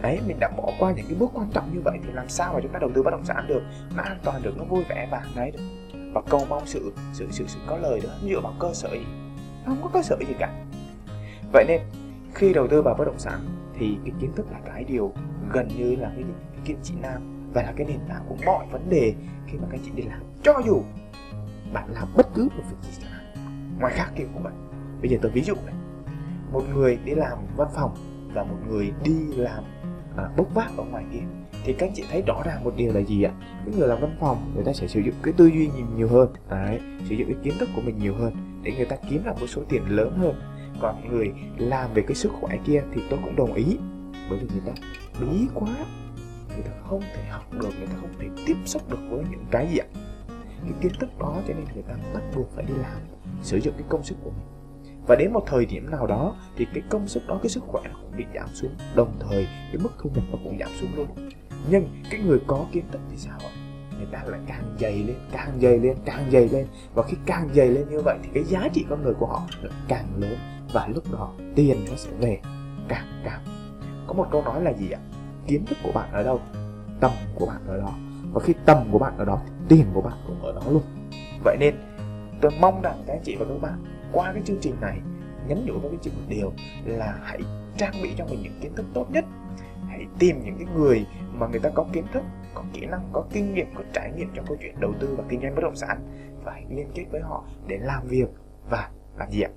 đấy 0.01 0.19
mình 0.27 0.37
đã 0.39 0.49
bỏ 0.57 0.71
qua 0.79 0.91
những 0.91 1.05
cái 1.09 1.15
bước 1.19 1.29
quan 1.33 1.49
trọng 1.53 1.73
như 1.73 1.81
vậy 1.85 1.99
thì 2.03 2.11
làm 2.13 2.29
sao 2.29 2.53
mà 2.53 2.59
chúng 2.63 2.71
ta 2.71 2.79
đầu 2.79 2.91
tư 2.95 3.03
bất 3.03 3.11
động 3.11 3.25
sản 3.25 3.45
được? 3.47 3.61
Nó 3.95 4.03
an 4.03 4.17
toàn 4.23 4.41
được 4.43 4.57
nó 4.57 4.63
vui 4.63 4.83
vẻ 4.89 5.07
và 5.11 5.23
đấy. 5.35 5.51
Được 5.51 5.59
và 6.13 6.21
cầu 6.29 6.45
mong 6.49 6.65
sự 6.65 6.93
sự 7.13 7.27
sự 7.31 7.45
sự 7.47 7.59
có 7.67 7.77
lời 7.77 8.01
đó 8.03 8.09
dựa 8.23 8.39
vào 8.39 8.53
cơ 8.59 8.73
sở 8.73 8.89
gì? 8.93 9.05
Không 9.65 9.79
có 9.83 9.89
cơ 9.93 10.01
sở 10.01 10.17
gì 10.19 10.33
cả. 10.39 10.53
Vậy 11.53 11.65
nên 11.67 11.81
khi 12.33 12.53
đầu 12.53 12.67
tư 12.67 12.81
vào 12.81 12.95
bất 12.97 13.05
động 13.05 13.19
sản 13.19 13.39
thì 13.79 13.97
cái 14.05 14.13
kiến 14.19 14.31
thức 14.35 14.45
là 14.51 14.59
cái 14.65 14.83
điều 14.83 15.13
gần 15.51 15.67
như 15.77 15.95
là 15.95 16.11
cái, 16.15 16.23
cái 16.53 16.61
kim 16.65 16.77
chỉ 16.83 16.93
nam 17.01 17.49
và 17.53 17.63
là 17.63 17.73
cái 17.75 17.87
nền 17.87 17.99
tảng 18.09 18.25
của 18.29 18.35
mọi 18.45 18.65
vấn 18.71 18.89
đề 18.89 19.13
khi 19.47 19.57
mà 19.57 19.67
các 19.71 19.79
chị 19.85 19.91
đi 19.95 20.03
làm. 20.03 20.21
Cho 20.43 20.61
dù 20.65 20.81
bạn 21.73 21.89
làm 21.93 22.07
bất 22.15 22.27
cứ 22.35 22.43
một 22.43 22.63
việc 22.69 22.77
gì 22.81 23.01
chẳng 23.01 23.11
hạn 23.11 23.25
ngoài 23.79 23.93
khác 23.95 24.11
kia 24.15 24.25
của 24.33 24.39
bạn. 24.39 24.53
Bây 25.01 25.11
giờ 25.11 25.17
tôi 25.21 25.31
ví 25.31 25.41
dụ 25.41 25.55
này. 25.65 25.75
Một 26.51 26.63
người 26.73 26.99
đi 27.05 27.15
làm 27.15 27.37
văn 27.57 27.67
phòng 27.75 27.95
và 28.33 28.43
một 28.43 28.57
người 28.69 28.91
đi 29.03 29.15
làm 29.35 29.63
à, 30.19 30.29
bốc 30.37 30.47
vác 30.53 30.77
ở 30.77 30.83
ngoài 30.83 31.03
kia 31.13 31.23
thì 31.63 31.73
các 31.73 31.89
chị 31.95 32.03
thấy 32.11 32.23
rõ 32.27 32.41
ràng 32.45 32.63
một 32.63 32.73
điều 32.75 32.93
là 32.93 32.99
gì 32.99 33.23
ạ? 33.23 33.31
Cái 33.65 33.75
người 33.77 33.87
làm 33.87 34.01
văn 34.01 34.15
phòng 34.19 34.51
người 34.55 34.63
ta 34.63 34.73
sẽ 34.73 34.87
sử 34.87 34.99
dụng 34.99 35.15
cái 35.23 35.33
tư 35.37 35.45
duy 35.45 35.69
nhiều, 35.75 35.85
nhiều 35.97 36.07
hơn. 36.07 36.29
Đấy 36.49 36.79
sử 37.09 37.15
dụng 37.15 37.27
cái 37.27 37.37
kiến 37.43 37.53
thức 37.59 37.69
của 37.75 37.81
mình 37.81 37.97
nhiều 37.97 38.15
hơn 38.15 38.33
để 38.63 38.71
người 38.77 38.85
ta 38.85 38.95
kiếm 39.09 39.23
được 39.25 39.31
một 39.39 39.47
số 39.47 39.61
tiền 39.69 39.83
lớn 39.89 40.17
hơn. 40.17 40.35
Còn 40.81 41.09
người 41.09 41.33
làm 41.57 41.93
về 41.93 42.01
cái 42.07 42.15
sức 42.15 42.31
khỏe 42.41 42.57
kia 42.65 42.83
thì 42.93 43.01
tôi 43.09 43.19
cũng 43.23 43.35
đồng 43.35 43.53
ý. 43.53 43.77
Bởi 44.29 44.39
vì 44.39 44.47
người 44.51 44.61
ta 44.65 44.71
bí 45.19 45.47
quá 45.53 45.69
người 46.49 46.63
ta 46.63 46.71
không 46.83 47.01
thể 47.15 47.23
học 47.29 47.53
được 47.53 47.69
người 47.77 47.87
ta 47.87 47.93
không 48.01 48.13
thể 48.19 48.27
tiếp 48.45 48.55
xúc 48.65 48.89
được 48.89 48.99
với 49.09 49.25
những 49.31 49.45
cái 49.51 49.67
gì 49.71 49.77
ạ? 49.77 49.87
Cái 50.63 50.73
kiến 50.81 50.91
thức 50.99 51.09
đó 51.19 51.41
cho 51.47 51.53
nên 51.53 51.65
người 51.73 51.83
ta 51.83 51.93
bắt 52.13 52.21
buộc 52.35 52.51
phải 52.55 52.65
đi 52.65 52.73
làm 52.73 52.97
sử 53.41 53.57
dụng 53.57 53.73
cái 53.77 53.85
công 53.89 54.03
sức 54.03 54.15
của 54.23 54.29
mình 54.29 54.58
và 55.09 55.15
đến 55.15 55.33
một 55.33 55.43
thời 55.45 55.65
điểm 55.65 55.91
nào 55.91 56.07
đó 56.07 56.35
thì 56.55 56.67
cái 56.73 56.83
công 56.89 57.07
sức 57.07 57.27
đó, 57.27 57.39
cái 57.43 57.49
sức 57.49 57.63
khỏe 57.67 57.81
nó 57.85 57.99
cũng 58.01 58.17
bị 58.17 58.25
giảm 58.35 58.49
xuống. 58.53 58.71
Đồng 58.95 59.19
thời, 59.19 59.45
cái 59.45 59.77
mức 59.83 59.89
thu 59.97 60.09
nhập 60.15 60.23
nó 60.31 60.37
cũng 60.43 60.57
giảm 60.59 60.69
xuống 60.79 60.89
luôn. 60.95 61.07
Nhưng 61.69 61.87
cái 62.11 62.19
người 62.21 62.39
có 62.47 62.65
kiến 62.71 62.83
thức 62.91 63.01
thì 63.11 63.17
sao 63.17 63.39
ạ? 63.39 63.51
Người 63.97 64.07
ta 64.11 64.23
lại 64.27 64.39
càng 64.47 64.75
dày 64.79 64.93
lên, 64.93 65.15
càng 65.31 65.59
dày 65.61 65.79
lên, 65.79 65.97
càng 66.05 66.31
dày 66.31 66.49
lên. 66.49 66.67
Và 66.93 67.03
khi 67.03 67.17
càng 67.25 67.49
dày 67.53 67.67
lên 67.67 67.89
như 67.89 68.01
vậy 68.05 68.17
thì 68.23 68.29
cái 68.33 68.43
giá 68.43 68.67
trị 68.73 68.85
con 68.89 69.03
người 69.03 69.13
của 69.13 69.25
họ 69.25 69.41
lại 69.61 69.73
càng 69.87 70.05
lớn. 70.17 70.37
Và 70.73 70.87
lúc 70.95 71.03
đó 71.11 71.33
tiền 71.55 71.85
nó 71.89 71.95
sẽ 71.95 72.09
về 72.19 72.39
càng 72.87 73.21
cao 73.23 73.39
có 74.07 74.13
một 74.13 74.27
câu 74.31 74.41
nói 74.43 74.61
là 74.61 74.73
gì 74.73 74.91
ạ? 74.91 74.99
Kiến 75.47 75.65
thức 75.65 75.77
của 75.83 75.91
bạn 75.91 76.11
ở 76.11 76.23
đâu 76.23 76.41
tầm 76.99 77.11
của 77.35 77.45
bạn 77.45 77.61
ở 77.67 77.77
đó. 77.77 77.91
Và 78.33 78.39
khi 78.43 78.53
tầm 78.65 78.77
của 78.91 78.99
bạn 78.99 79.17
ở 79.17 79.25
đó 79.25 79.41
thì 79.45 79.51
tiền 79.69 79.85
của 79.93 80.01
bạn 80.01 80.17
cũng 80.27 80.41
ở 80.41 80.53
đó 80.53 80.61
luôn. 80.69 80.83
Vậy 81.43 81.57
nên, 81.59 81.75
tôi 82.41 82.51
mong 82.61 82.81
rằng 82.81 83.03
các 83.07 83.13
anh 83.13 83.21
chị 83.23 83.35
và 83.35 83.45
các 83.49 83.61
bạn 83.61 83.98
qua 84.13 84.33
cái 84.33 84.41
chương 84.45 84.59
trình 84.61 84.75
này 84.81 84.99
nhấn 85.47 85.65
nhủ 85.65 85.79
với 85.79 85.91
các 85.91 85.97
chị 86.01 86.11
một 86.15 86.23
điều 86.27 86.53
là 86.85 87.19
hãy 87.23 87.39
trang 87.77 87.93
bị 88.03 88.13
cho 88.17 88.25
mình 88.25 88.41
những 88.43 88.59
kiến 88.61 88.75
thức 88.75 88.85
tốt 88.93 89.11
nhất. 89.11 89.25
Hãy 89.87 90.05
tìm 90.19 90.41
những 90.45 90.55
cái 90.57 90.67
người 90.75 91.05
mà 91.33 91.47
người 91.47 91.59
ta 91.59 91.69
có 91.69 91.85
kiến 91.93 92.05
thức 92.13 92.23
có 92.53 92.63
kỹ 92.73 92.85
năng 92.85 93.09
có 93.13 93.23
kinh 93.31 93.53
nghiệm 93.53 93.67
có 93.75 93.83
trải 93.93 94.11
nghiệm 94.11 94.29
trong 94.33 94.45
câu 94.45 94.57
chuyện 94.61 94.79
đầu 94.79 94.93
tư 94.99 95.15
và 95.17 95.23
kinh 95.29 95.41
doanh 95.41 95.55
bất 95.55 95.61
động 95.61 95.75
sản. 95.75 96.01
Và 96.43 96.51
hãy 96.51 96.65
liên 96.69 96.91
kết 96.95 97.05
với 97.11 97.21
họ 97.21 97.43
để 97.67 97.77
làm 97.77 98.07
việc 98.07 98.29
và 98.69 98.89
làm 99.17 99.31
gì 99.31 99.41
ạ? 99.41 99.49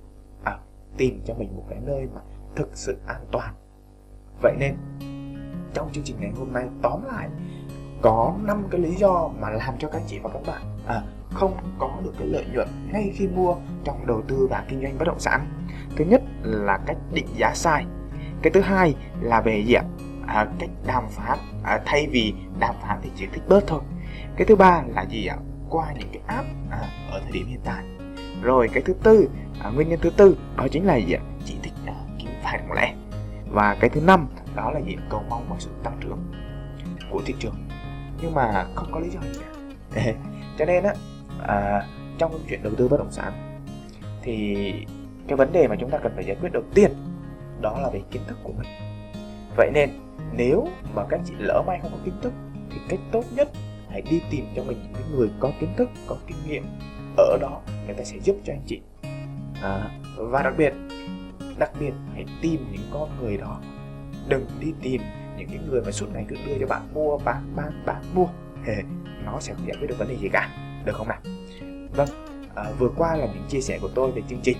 À, 0.43 0.57
tìm 0.97 1.21
cho 1.25 1.33
mình 1.33 1.55
một 1.55 1.63
cái 1.69 1.79
nơi 1.85 2.07
mà 2.15 2.21
thực 2.55 2.69
sự 2.73 2.97
an 3.07 3.25
toàn. 3.31 3.53
Vậy 4.41 4.55
nên 4.59 4.75
trong 5.73 5.89
chương 5.91 6.03
trình 6.03 6.15
ngày 6.19 6.31
hôm 6.37 6.53
nay 6.53 6.67
tóm 6.81 7.03
lại 7.05 7.29
có 8.01 8.35
5 8.43 8.67
cái 8.71 8.81
lý 8.81 8.95
do 8.95 9.29
mà 9.39 9.49
làm 9.49 9.77
cho 9.79 9.89
các 9.89 10.01
chị 10.07 10.19
và 10.23 10.29
các 10.33 10.41
bạn 10.47 10.61
à, 10.87 11.03
không 11.33 11.57
có 11.79 11.91
được 12.03 12.13
cái 12.19 12.27
lợi 12.27 12.45
nhuận 12.53 12.67
ngay 12.91 13.11
khi 13.15 13.27
mua 13.27 13.55
trong 13.83 14.07
đầu 14.07 14.21
tư 14.27 14.47
và 14.49 14.63
kinh 14.69 14.81
doanh 14.81 14.97
bất 14.97 15.05
động 15.07 15.19
sản. 15.19 15.47
Thứ 15.95 16.05
nhất 16.05 16.21
là 16.43 16.79
cách 16.85 16.97
định 17.13 17.27
giá 17.37 17.51
sai. 17.55 17.85
Cái 18.41 18.53
thứ 18.53 18.61
hai 18.61 18.95
là 19.21 19.41
về 19.41 19.63
gì 19.67 19.73
ạ 19.73 19.83
à, 20.27 20.47
cách 20.59 20.69
đàm 20.87 21.03
phán 21.09 21.37
à, 21.63 21.79
thay 21.85 22.07
vì 22.11 22.33
đàm 22.59 22.75
phán 22.81 22.99
thì 23.03 23.09
chỉ 23.15 23.25
thích 23.33 23.43
bớt 23.47 23.63
thôi. 23.67 23.81
Cái 24.35 24.47
thứ 24.47 24.55
ba 24.55 24.83
là 24.87 25.01
gì 25.01 25.25
ạ? 25.25 25.37
Qua 25.69 25.93
những 25.99 26.09
cái 26.13 26.21
app 26.27 26.47
à, 26.71 26.79
ở 27.11 27.19
thời 27.19 27.31
điểm 27.31 27.47
hiện 27.47 27.59
tại. 27.63 27.83
Rồi 28.41 28.69
cái 28.73 28.83
thứ 28.85 28.93
tư 29.03 29.29
à, 29.63 29.69
nguyên 29.69 29.89
nhân 29.89 29.99
thứ 30.01 30.09
tư 30.09 30.37
đó 30.57 30.67
chính 30.71 30.85
là 30.85 30.95
gì 30.95 31.13
ạ 31.13 31.21
chỉ 31.45 31.55
thích 31.63 31.73
à, 31.85 31.93
kiếm 32.19 32.31
phải 32.43 32.59
lẻ. 32.75 32.75
Lẽ 32.75 32.95
và 33.53 33.77
cái 33.79 33.89
thứ 33.89 34.01
năm 34.01 34.27
đó 34.55 34.71
là 34.71 34.79
gì 34.79 34.95
cầu 35.09 35.23
mong 35.29 35.49
vào 35.49 35.59
sự 35.59 35.69
tăng 35.83 35.97
trưởng 36.01 36.19
của 37.11 37.21
thị 37.25 37.35
trường. 37.39 37.55
Nhưng 38.21 38.33
mà 38.33 38.65
không 38.75 38.91
có 38.91 38.99
lý 38.99 39.09
do 39.09 39.19
gì 39.21 39.39
cả. 39.39 40.13
Cho 40.57 40.65
nên 40.65 40.83
á 40.83 40.93
à, 41.47 41.87
trong 42.17 42.31
câu 42.31 42.39
chuyện 42.49 42.63
đầu 42.63 42.73
tư 42.77 42.87
bất 42.87 42.97
động 42.97 43.11
sản 43.11 43.59
thì 44.21 44.55
cái 45.27 45.37
vấn 45.37 45.51
đề 45.53 45.67
mà 45.67 45.75
chúng 45.79 45.89
ta 45.89 45.97
cần 45.97 46.11
phải 46.15 46.25
giải 46.25 46.37
quyết 46.41 46.49
đầu 46.53 46.63
tiên 46.73 46.91
đó 47.61 47.79
là 47.81 47.89
về 47.93 48.01
kiến 48.11 48.21
thức 48.27 48.37
của 48.43 48.53
mình. 48.57 48.67
Vậy 49.57 49.71
nên 49.73 49.89
nếu 50.33 50.67
mà 50.95 51.03
các 51.09 51.19
chị 51.25 51.33
lỡ 51.37 51.63
may 51.67 51.79
không 51.81 51.91
có 51.91 51.97
kiến 52.05 52.13
thức 52.21 52.33
thì 52.69 52.77
cách 52.89 52.99
tốt 53.11 53.23
nhất 53.35 53.49
hãy 53.89 54.01
đi 54.01 54.21
tìm 54.31 54.45
cho 54.55 54.63
mình 54.63 54.77
những 54.93 55.17
người 55.17 55.29
có 55.39 55.51
kiến 55.59 55.69
thức 55.77 55.89
có 56.07 56.15
kinh 56.27 56.37
nghiệm 56.47 56.63
ở 57.17 57.37
đó 57.41 57.61
người 57.85 57.95
ta 57.95 58.03
sẽ 58.03 58.17
giúp 58.23 58.35
cho 58.43 58.53
anh 58.53 58.63
chị. 58.65 58.81
À, 59.61 59.89
và 60.17 60.43
đặc 60.43 60.53
biệt 60.57 60.73
đặc 61.57 61.71
biệt 61.79 61.93
hãy 62.13 62.25
tìm 62.41 62.65
những 62.71 62.89
con 62.93 63.09
người 63.21 63.37
đó. 63.37 63.61
Đừng 64.27 64.45
đi 64.59 64.73
tìm 64.81 65.01
những 65.37 65.47
cái 65.47 65.59
người 65.69 65.81
mà 65.81 65.91
suốt 65.91 66.07
ngày 66.13 66.25
cứ 66.27 66.35
đưa 66.47 66.57
cho 66.59 66.67
bạn 66.67 66.81
mua 66.93 67.17
bán 67.17 67.53
bán 67.55 67.83
bán 67.85 68.03
mua. 68.13 68.27
Nó 69.25 69.39
sẽ 69.39 69.53
không 69.53 69.67
giải 69.67 69.77
quyết 69.79 69.87
được 69.87 69.97
vấn 69.97 70.07
đề 70.07 70.15
gì 70.15 70.29
cả 70.29 70.62
được 70.85 70.95
không 70.95 71.07
nào? 71.07 71.19
Vâng 71.95 72.09
à, 72.55 72.63
vừa 72.79 72.89
qua 72.97 73.15
là 73.15 73.25
những 73.25 73.43
chia 73.47 73.61
sẻ 73.61 73.79
của 73.81 73.89
tôi 73.95 74.11
về 74.11 74.21
chương 74.29 74.39
trình. 74.43 74.57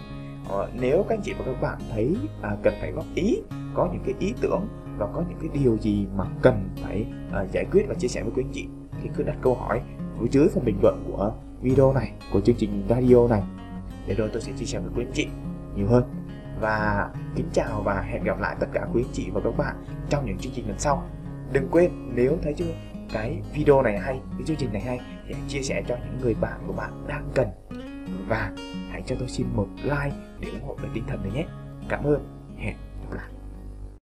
À, 0.49 0.57
nếu 0.73 1.05
các 1.09 1.15
anh 1.15 1.21
chị 1.23 1.33
và 1.37 1.45
các 1.45 1.61
bạn 1.61 1.77
thấy 1.91 2.15
à, 2.41 2.55
cần 2.63 2.73
phải 2.81 2.91
góp 2.91 3.05
ý 3.15 3.41
có 3.73 3.89
những 3.93 4.01
cái 4.05 4.15
ý 4.19 4.33
tưởng 4.41 4.67
và 4.97 5.07
có 5.13 5.23
những 5.29 5.37
cái 5.41 5.49
điều 5.63 5.77
gì 5.77 6.07
mà 6.15 6.25
cần 6.41 6.69
phải 6.81 7.05
à, 7.31 7.45
giải 7.51 7.65
quyết 7.71 7.85
và 7.87 7.95
chia 7.95 8.07
sẻ 8.07 8.23
với 8.23 8.31
quý 8.35 8.43
anh 8.43 8.51
chị 8.53 8.67
thì 9.01 9.09
cứ 9.15 9.23
đặt 9.23 9.37
câu 9.41 9.55
hỏi 9.55 9.81
phía 10.19 10.27
dưới 10.31 10.47
phần 10.53 10.65
bình 10.65 10.79
luận 10.81 11.03
của 11.07 11.33
video 11.61 11.93
này 11.93 12.11
của 12.33 12.41
chương 12.41 12.55
trình 12.55 12.85
radio 12.89 13.27
này 13.27 13.41
để 14.07 14.15
rồi 14.15 14.29
tôi 14.33 14.41
sẽ 14.41 14.51
chia 14.57 14.65
sẻ 14.65 14.79
với 14.79 14.91
quý 14.95 15.05
anh 15.05 15.13
chị 15.13 15.27
nhiều 15.75 15.87
hơn. 15.87 16.03
Và 16.59 17.09
kính 17.35 17.49
chào 17.53 17.81
và 17.81 18.01
hẹn 18.01 18.23
gặp 18.23 18.39
lại 18.39 18.55
tất 18.59 18.67
cả 18.73 18.87
quý 18.93 19.03
anh 19.07 19.13
chị 19.13 19.29
và 19.33 19.41
các 19.43 19.57
bạn 19.57 19.75
trong 20.09 20.25
những 20.25 20.37
chương 20.37 20.53
trình 20.55 20.67
lần 20.67 20.79
sau. 20.79 21.03
Đừng 21.51 21.67
quên 21.71 21.91
nếu 22.15 22.37
thấy 22.43 22.53
chưa 22.53 22.73
cái 23.13 23.41
video 23.53 23.81
này 23.81 23.99
hay 23.99 24.19
cái 24.31 24.41
chương 24.45 24.57
trình 24.57 24.73
này 24.73 24.81
hay 24.81 24.99
hãy 25.25 25.35
chia 25.47 25.61
sẻ 25.61 25.83
cho 25.87 25.95
những 25.95 26.21
người 26.21 26.33
bạn 26.33 26.59
của 26.67 26.73
bạn 26.73 27.03
đang 27.07 27.31
cần. 27.35 27.47
Và 28.27 28.51
hãy 28.89 29.03
cho 29.05 29.15
tôi 29.19 29.27
xin 29.27 29.47
một 29.55 29.67
like 29.83 30.15
để 30.39 30.49
ủng 30.49 30.63
hộ 30.63 30.75
về 30.81 30.89
tinh 30.93 31.03
thần 31.07 31.23
này 31.23 31.31
nhé. 31.31 31.45
Cảm 31.89 32.03
ơn. 32.03 32.27
Hẹn 32.57 32.75